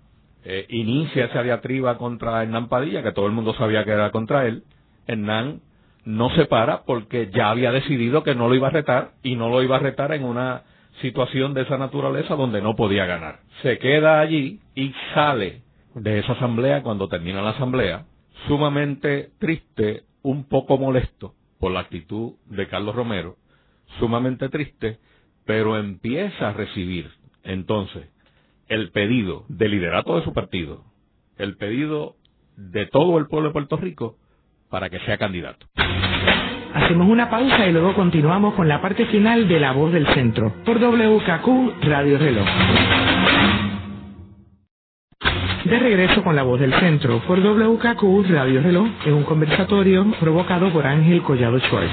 [0.43, 4.47] eh, inicia esa diatriba contra Hernán Padilla, que todo el mundo sabía que era contra
[4.47, 4.63] él.
[5.07, 5.61] Hernán
[6.07, 9.51] no se para porque ya había decidido que no lo iba a retar y no
[9.51, 10.63] lo iba a retar en una
[11.03, 13.41] situación de esa naturaleza donde no podía ganar.
[13.61, 15.61] Se queda allí y sale
[15.95, 18.07] de esa asamblea cuando termina la asamblea,
[18.49, 23.37] sumamente triste, un poco molesto por la actitud de Carlos Romero,
[23.99, 25.01] sumamente triste,
[25.45, 27.11] pero empieza a recibir
[27.45, 28.09] entonces
[28.69, 30.85] el pedido del liderato de su partido,
[31.39, 32.17] el pedido
[32.57, 34.17] de todo el pueblo de Puerto Rico
[34.71, 35.67] para que sea candidato.
[36.75, 40.55] Hacemos una pausa y luego continuamos con la parte final de La Voz del Centro
[40.65, 42.47] por WKQ Radio Reloj.
[45.65, 50.73] De regreso con La Voz del Centro por WKQ Radio Reloj en un conversatorio provocado
[50.73, 51.93] por Ángel Collado Schwartz.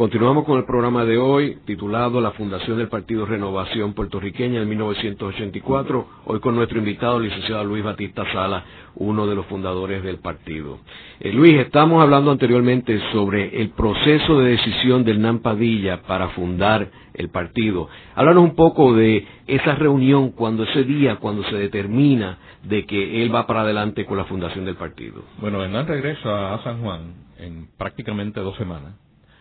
[0.00, 6.06] Continuamos con el programa de hoy titulado La Fundación del Partido Renovación Puertorriqueña en 1984,
[6.24, 10.78] hoy con nuestro invitado, el licenciado Luis Batista Sala, uno de los fundadores del partido.
[11.20, 16.88] Eh, Luis, estamos hablando anteriormente sobre el proceso de decisión del NAM Padilla para fundar
[17.12, 17.90] el partido.
[18.14, 23.34] Háblanos un poco de esa reunión, cuando ese día, cuando se determina de que él
[23.34, 25.24] va para adelante con la fundación del partido.
[25.42, 28.94] Bueno, Hernán regresa a San Juan en prácticamente dos semanas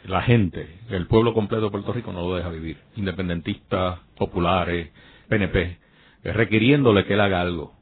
[0.06, 2.78] la gente, el pueblo completo de Puerto Rico no lo deja vivir.
[2.96, 4.92] Independentistas, populares,
[5.28, 5.78] PNP,
[6.24, 7.74] requiriéndole que él haga algo,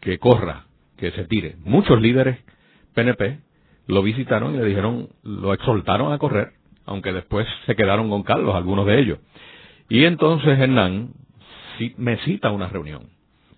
[0.00, 1.56] que corra, que se tire.
[1.64, 2.38] Muchos líderes
[2.94, 3.38] PNP
[3.86, 6.52] lo visitaron y le dijeron, lo exhortaron a correr,
[6.84, 9.18] aunque después se quedaron con Carlos, algunos de ellos.
[9.88, 11.10] Y entonces Hernán
[11.96, 13.08] me cita a una reunión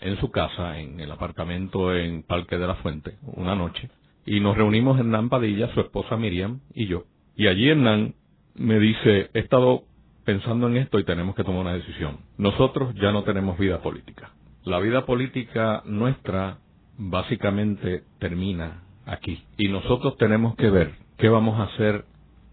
[0.01, 3.89] en su casa, en el apartamento en Parque de la Fuente, una noche,
[4.27, 7.05] y nos reunimos Hernán Padilla, su esposa Miriam y yo
[7.37, 8.15] y allí Hernán
[8.55, 9.83] me dice, he estado
[10.25, 12.19] pensando en esto y tenemos que tomar una decisión.
[12.39, 14.31] Nosotros ya no tenemos vida política.
[14.65, 16.59] La vida política nuestra
[16.97, 19.43] básicamente termina aquí.
[19.59, 22.05] Y nosotros tenemos que ver qué vamos a hacer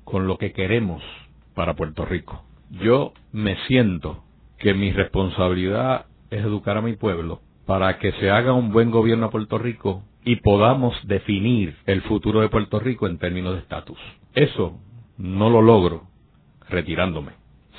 [0.04, 1.02] con lo que queremos
[1.54, 2.44] para Puerto Rico.
[2.70, 4.24] Yo me siento
[4.58, 9.28] que mi responsabilidad es educar a mi pueblo para que se haga un buen gobierno
[9.28, 13.98] a Puerto Rico y podamos definir el futuro de Puerto Rico en términos de estatus.
[14.34, 14.80] Eso
[15.18, 16.08] no lo logro
[16.70, 17.34] retirándome.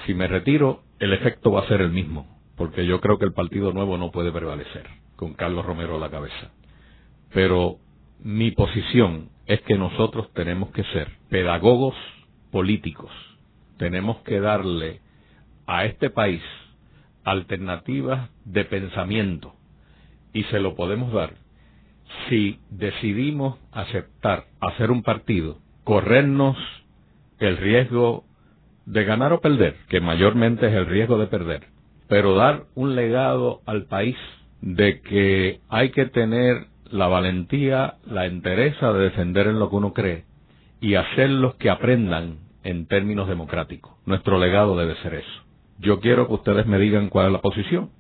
[0.07, 2.27] Si me retiro, el efecto va a ser el mismo,
[2.57, 4.87] porque yo creo que el Partido Nuevo no puede prevalecer
[5.17, 6.51] con Carlos Romero a la cabeza.
[7.33, 7.79] Pero
[8.23, 11.95] mi posición es que nosotros tenemos que ser pedagogos
[12.51, 13.11] políticos.
[13.79, 15.01] Tenemos que darle
[15.67, 16.43] a este país
[17.25, 19.55] alternativas de pensamiento
[20.33, 21.35] y se lo podemos dar
[22.29, 26.57] si decidimos aceptar hacer un partido, corrernos
[27.39, 28.25] el riesgo
[28.87, 31.67] de ganar o perder, que mayormente es el riesgo de perder,
[32.09, 34.17] pero dar un legado al país
[34.61, 39.93] de que hay que tener la valentía, la entereza de defender en lo que uno
[39.93, 40.25] cree
[40.81, 43.93] y hacerlos que aprendan en términos democráticos.
[44.05, 45.43] Nuestro legado debe ser eso.
[45.79, 47.91] Yo quiero que ustedes me digan cuál es la posición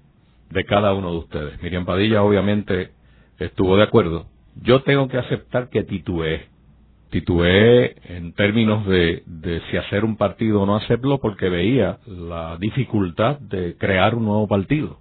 [0.50, 1.62] de cada uno de ustedes.
[1.62, 2.90] Miriam Padilla obviamente
[3.38, 4.26] estuvo de acuerdo.
[4.62, 6.48] Yo tengo que aceptar que titué
[7.12, 12.56] titué en términos de, de, si hacer un partido o no hacerlo porque veía la
[12.58, 14.98] dificultad de crear un nuevo partido.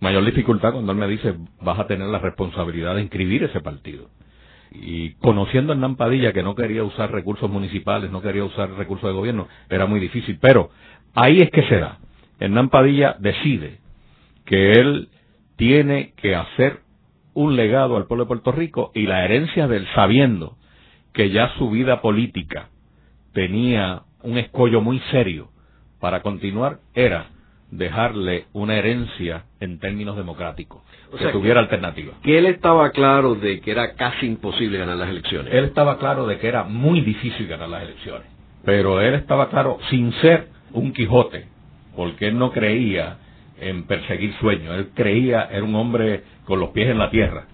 [0.00, 4.08] Mayor dificultad cuando él me dice vas a tener la responsabilidad de inscribir ese partido.
[4.72, 9.08] Y conociendo a Hernán Padilla que no quería usar recursos municipales, no quería usar recursos
[9.08, 10.38] de gobierno, era muy difícil.
[10.40, 10.70] Pero
[11.14, 11.98] ahí es que se da.
[12.40, 13.78] Hernán Padilla decide
[14.44, 15.08] que él
[15.54, 16.80] tiene que hacer
[17.34, 20.56] un legado al pueblo de Puerto Rico y la herencia del sabiendo
[21.16, 22.68] que ya su vida política
[23.32, 25.48] tenía un escollo muy serio
[25.98, 27.28] para continuar era
[27.70, 32.12] dejarle una herencia en términos democráticos, o sea, que tuviera alternativa.
[32.22, 35.54] Que él estaba claro de que era casi imposible ganar las elecciones.
[35.54, 38.28] Él estaba claro de que era muy difícil ganar las elecciones,
[38.66, 41.46] pero él estaba claro sin ser un Quijote,
[41.96, 43.16] porque él no creía
[43.58, 47.46] en perseguir sueños, él creía, era un hombre con los pies en la tierra,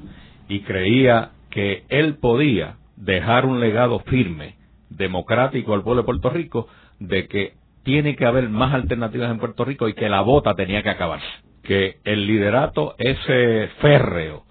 [0.48, 4.56] y creía que él podía dejar un legado firme,
[4.88, 9.64] democrático al pueblo de Puerto Rico, de que tiene que haber más alternativas en Puerto
[9.64, 11.26] Rico y que la bota tenía que acabarse.
[11.62, 14.44] Que el liderato ese férreo,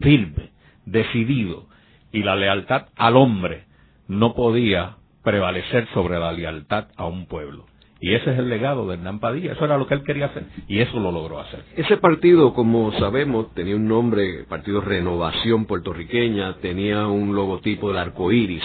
[0.00, 0.50] firme,
[0.84, 1.66] decidido
[2.12, 3.64] y la lealtad al hombre
[4.06, 7.66] no podía prevalecer sobre la lealtad a un pueblo.
[8.00, 9.52] Y ese es el legado de Hernán Padilla.
[9.52, 11.64] Eso era lo que él quería hacer y eso lo logró hacer.
[11.76, 18.30] Ese partido, como sabemos, tenía un nombre, Partido Renovación Puertorriqueña, tenía un logotipo del arco
[18.32, 18.62] iris.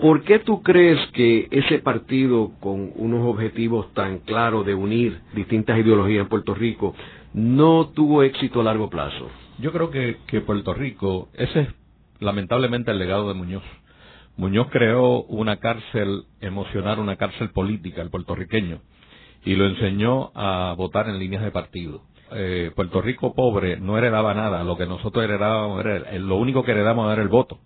[0.00, 5.78] ¿Por qué tú crees que ese partido, con unos objetivos tan claros de unir distintas
[5.78, 6.94] ideologías en Puerto Rico,
[7.32, 9.30] no tuvo éxito a largo plazo?
[9.58, 11.68] Yo creo que, que Puerto Rico, ese es
[12.18, 13.62] lamentablemente el legado de Muñoz.
[14.36, 18.80] Muñoz creó una cárcel emocional, una cárcel política, el puertorriqueño,
[19.44, 22.02] y lo enseñó a votar en líneas de partido.
[22.32, 26.72] Eh, Puerto Rico pobre no heredaba nada, lo que nosotros heredábamos era, lo único que
[26.72, 27.58] heredamos era el voto.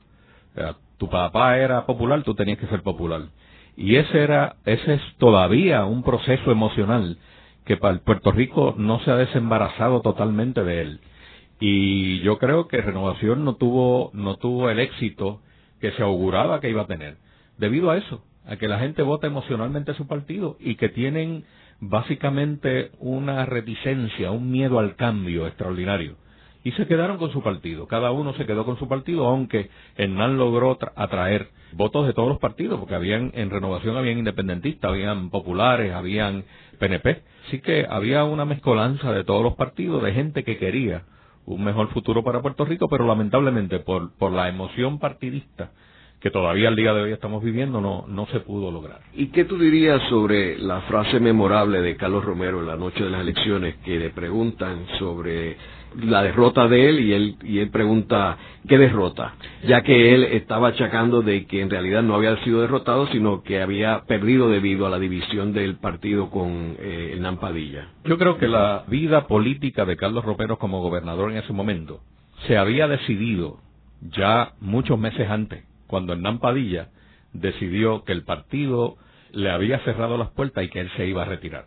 [0.98, 3.22] tu papá era popular, tú tenías que ser popular.
[3.76, 7.16] Y ese era, ese es todavía un proceso emocional
[7.64, 11.00] que para Puerto Rico no se ha desembarazado totalmente de él.
[11.60, 15.40] Y yo creo que Renovación no tuvo, no tuvo el éxito
[15.80, 17.16] que se auguraba que iba a tener,
[17.58, 21.44] debido a eso, a que la gente vota emocionalmente a su partido y que tienen
[21.80, 26.16] básicamente una reticencia, un miedo al cambio extraordinario.
[26.64, 30.38] Y se quedaron con su partido, cada uno se quedó con su partido, aunque Hernán
[30.38, 35.94] logró atraer votos de todos los partidos, porque habían en renovación habían independentistas, habían populares,
[35.94, 36.44] habían
[36.78, 41.04] PNP, así que había una mezcolanza de todos los partidos, de gente que quería
[41.54, 45.70] un mejor futuro para Puerto Rico, pero lamentablemente por, por la emoción partidista
[46.20, 49.00] que todavía al día de hoy estamos viviendo no, no se pudo lograr.
[49.14, 53.10] ¿Y qué tú dirías sobre la frase memorable de Carlos Romero en la noche de
[53.10, 55.56] las elecciones que le preguntan sobre
[55.96, 58.36] la derrota de él y él y él pregunta
[58.68, 59.34] qué derrota
[59.66, 63.62] ya que él estaba achacando de que en realidad no había sido derrotado sino que
[63.62, 67.38] había perdido debido a la división del partido con eh, Hernán
[68.04, 72.00] yo creo que la vida política de Carlos Romero como gobernador en ese momento
[72.46, 73.58] se había decidido
[74.00, 76.88] ya muchos meses antes cuando Hernán Padilla
[77.32, 78.96] decidió que el partido
[79.32, 81.66] le había cerrado las puertas y que él se iba a retirar.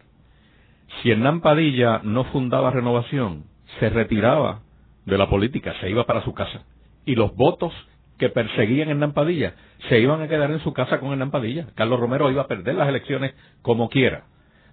[1.02, 3.46] Si Hernán Padilla no fundaba renovación,
[3.80, 4.62] se retiraba
[5.06, 6.64] de la política, se iba para su casa.
[7.06, 7.74] Y los votos
[8.18, 9.56] que perseguían a Hernán Padilla
[9.90, 11.68] se iban a quedar en su casa con Hernán Padilla.
[11.76, 14.26] Carlos Romero iba a perder las elecciones como quiera.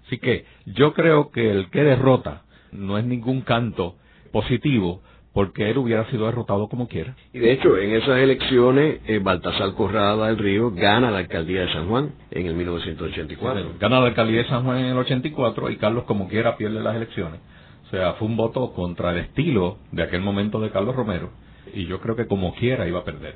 [0.07, 2.43] Así que yo creo que el que derrota
[2.73, 3.97] no es ningún canto
[4.33, 5.01] positivo
[5.33, 7.15] porque él hubiera sido derrotado como quiera.
[7.33, 11.73] Y de hecho, en esas elecciones, eh, Baltasar Corrada del Río gana la alcaldía de
[11.73, 13.75] San Juan en el 1984.
[13.79, 16.97] gana la alcaldía de San Juan en el 84 y Carlos como quiera pierde las
[16.97, 17.41] elecciones.
[17.89, 21.30] O sea, fue un voto contra el estilo de aquel momento de Carlos Romero
[21.72, 23.34] y yo creo que como quiera iba a perder.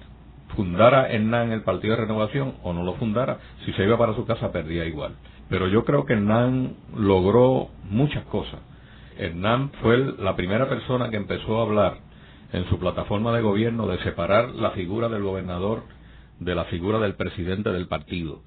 [0.55, 4.27] Fundara Hernán el Partido de Renovación o no lo fundara, si se iba para su
[4.27, 5.15] casa perdía igual.
[5.49, 8.61] Pero yo creo que Hernán logró muchas cosas.
[9.19, 12.01] Hernán fue la primera persona que empezó a hablar
[12.53, 15.85] en su plataforma de gobierno de separar la figura del gobernador
[16.41, 18.43] de la figura del presidente del partido.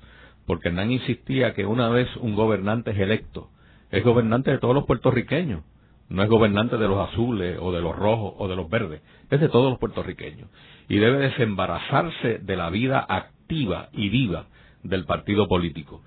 [0.46, 3.50] Porque Hernán insistía que una vez un gobernante es electo,
[3.90, 5.64] es gobernante de todos los puertorriqueños
[6.10, 9.40] no es gobernante de los azules o de los rojos o de los verdes, es
[9.40, 10.50] de todos los puertorriqueños.
[10.88, 14.46] Y debe desembarazarse de la vida activa y viva
[14.84, 16.04] del partido político.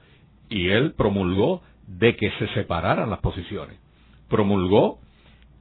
[0.48, 3.78] Y él promulgó de que se separaran las posiciones.
[4.28, 5.00] Promulgó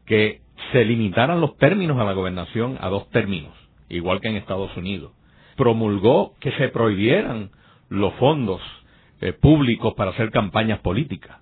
[0.05, 3.53] que se limitaran los términos a la gobernación a dos términos,
[3.89, 5.13] igual que en Estados Unidos.
[5.55, 7.49] Promulgó que se prohibieran
[7.89, 8.61] los fondos
[9.21, 11.37] eh, públicos para hacer campañas políticas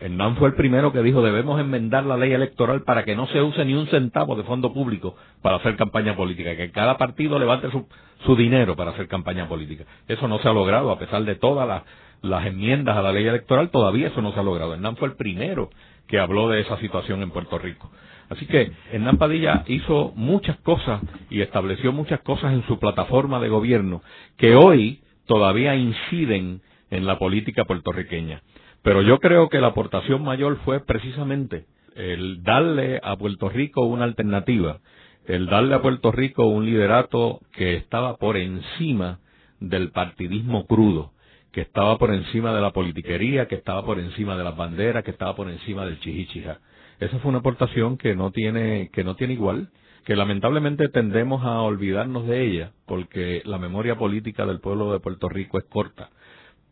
[0.00, 3.40] Hernán fue el primero que dijo debemos enmendar la ley electoral para que no se
[3.42, 7.70] use ni un centavo de fondo público para hacer campaña política, que cada partido levante
[7.70, 7.86] su,
[8.24, 9.84] su dinero para hacer campaña política.
[10.06, 11.82] Eso no se ha logrado, a pesar de todas
[12.22, 14.74] las, enmiendas a la ley electoral, todavía eso no se ha logrado.
[14.74, 15.70] Hernán fue el primero
[16.06, 17.90] que habló de esa situación en Puerto Rico.
[18.30, 23.48] Así que Hernán Padilla hizo muchas cosas y estableció muchas cosas en su plataforma de
[23.48, 24.02] gobierno
[24.36, 28.42] que hoy todavía inciden en la política puertorriqueña.
[28.88, 34.04] Pero yo creo que la aportación mayor fue precisamente el darle a Puerto Rico una
[34.04, 34.78] alternativa,
[35.26, 39.18] el darle a Puerto Rico un liderato que estaba por encima
[39.60, 41.12] del partidismo crudo,
[41.52, 45.10] que estaba por encima de la politiquería, que estaba por encima de las banderas, que
[45.10, 46.60] estaba por encima del chihichija.
[46.98, 49.68] Esa fue una aportación que no tiene, que no tiene igual,
[50.06, 55.28] que lamentablemente tendemos a olvidarnos de ella, porque la memoria política del pueblo de Puerto
[55.28, 56.08] Rico es corta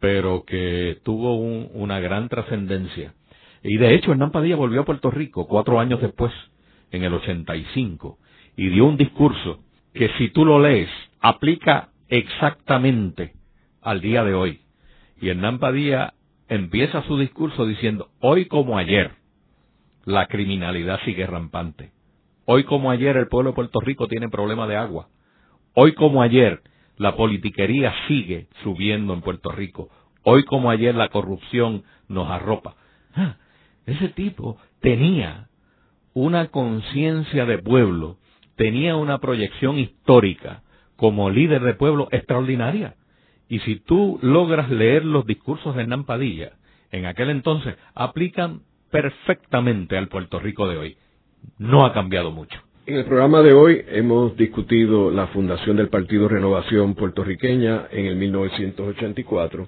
[0.00, 3.14] pero que tuvo una gran trascendencia.
[3.62, 6.32] Y de hecho, Hernán Padilla volvió a Puerto Rico cuatro años después,
[6.90, 8.18] en el 85,
[8.56, 9.60] y dio un discurso
[9.92, 10.90] que si tú lo lees,
[11.20, 13.32] aplica exactamente
[13.82, 14.60] al día de hoy.
[15.20, 16.14] Y Hernán Padilla
[16.48, 19.12] empieza su discurso diciendo, hoy como ayer,
[20.04, 21.90] la criminalidad sigue rampante.
[22.44, 25.08] Hoy como ayer el pueblo de Puerto Rico tiene problema de agua.
[25.74, 26.62] Hoy como ayer
[26.96, 29.90] la politiquería sigue subiendo en Puerto Rico.
[30.22, 32.76] Hoy como ayer la corrupción nos arropa.
[33.14, 33.36] Ah,
[33.86, 35.48] ese tipo tenía
[36.14, 38.18] una conciencia de pueblo,
[38.56, 40.62] tenía una proyección histórica
[40.96, 42.96] como líder de pueblo extraordinaria.
[43.48, 46.52] Y si tú logras leer los discursos de Hernán Padilla,
[46.90, 50.96] en aquel entonces aplican perfectamente al Puerto Rico de hoy.
[51.58, 52.65] No ha cambiado mucho.
[52.86, 58.14] En el programa de hoy hemos discutido la fundación del Partido Renovación Puertorriqueña en el
[58.14, 59.66] 1984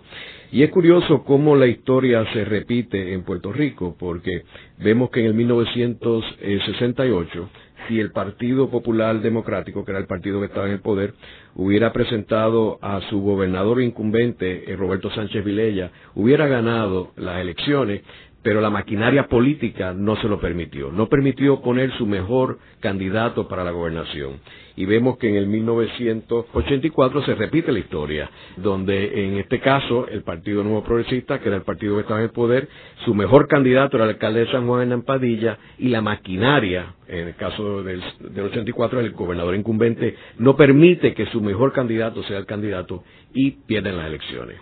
[0.53, 4.45] y es curioso cómo la historia se repite en Puerto Rico porque
[4.79, 7.49] vemos que en el 1968
[7.89, 11.15] si el Partido Popular Democrático, que era el partido que estaba en el poder,
[11.55, 18.03] hubiera presentado a su gobernador incumbente, eh, Roberto Sánchez Vilella, hubiera ganado las elecciones,
[18.43, 20.93] pero la maquinaria política no se lo permitió.
[20.93, 24.41] No permitió poner su mejor candidato para la gobernación.
[24.77, 30.23] Y vemos que en el 1984 se repite la historia, donde en este caso el
[30.23, 32.69] Partido Nuevo Progresista, que era el partido que estaba en el poder,
[33.05, 37.29] su mejor candidato era el alcalde de San Juan en Padilla, y la maquinaria, en
[37.29, 42.39] el caso del, del 84, el gobernador incumbente, no permite que su mejor candidato sea
[42.39, 43.03] el candidato
[43.35, 44.61] y pierden las elecciones.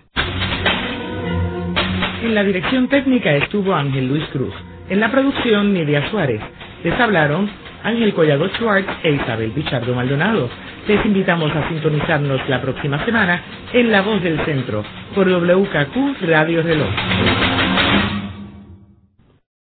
[2.26, 4.52] En la dirección técnica estuvo Ángel Luis Cruz.
[4.90, 6.40] En la producción, Nidia Suárez.
[6.82, 7.48] Les hablaron
[7.84, 10.50] Ángel Collado Schwartz e Isabel Pichardo Maldonado.
[10.88, 13.40] Les invitamos a sintonizarnos la próxima semana
[13.72, 14.82] en La Voz del Centro
[15.14, 17.55] por WKQ Radio Reloj.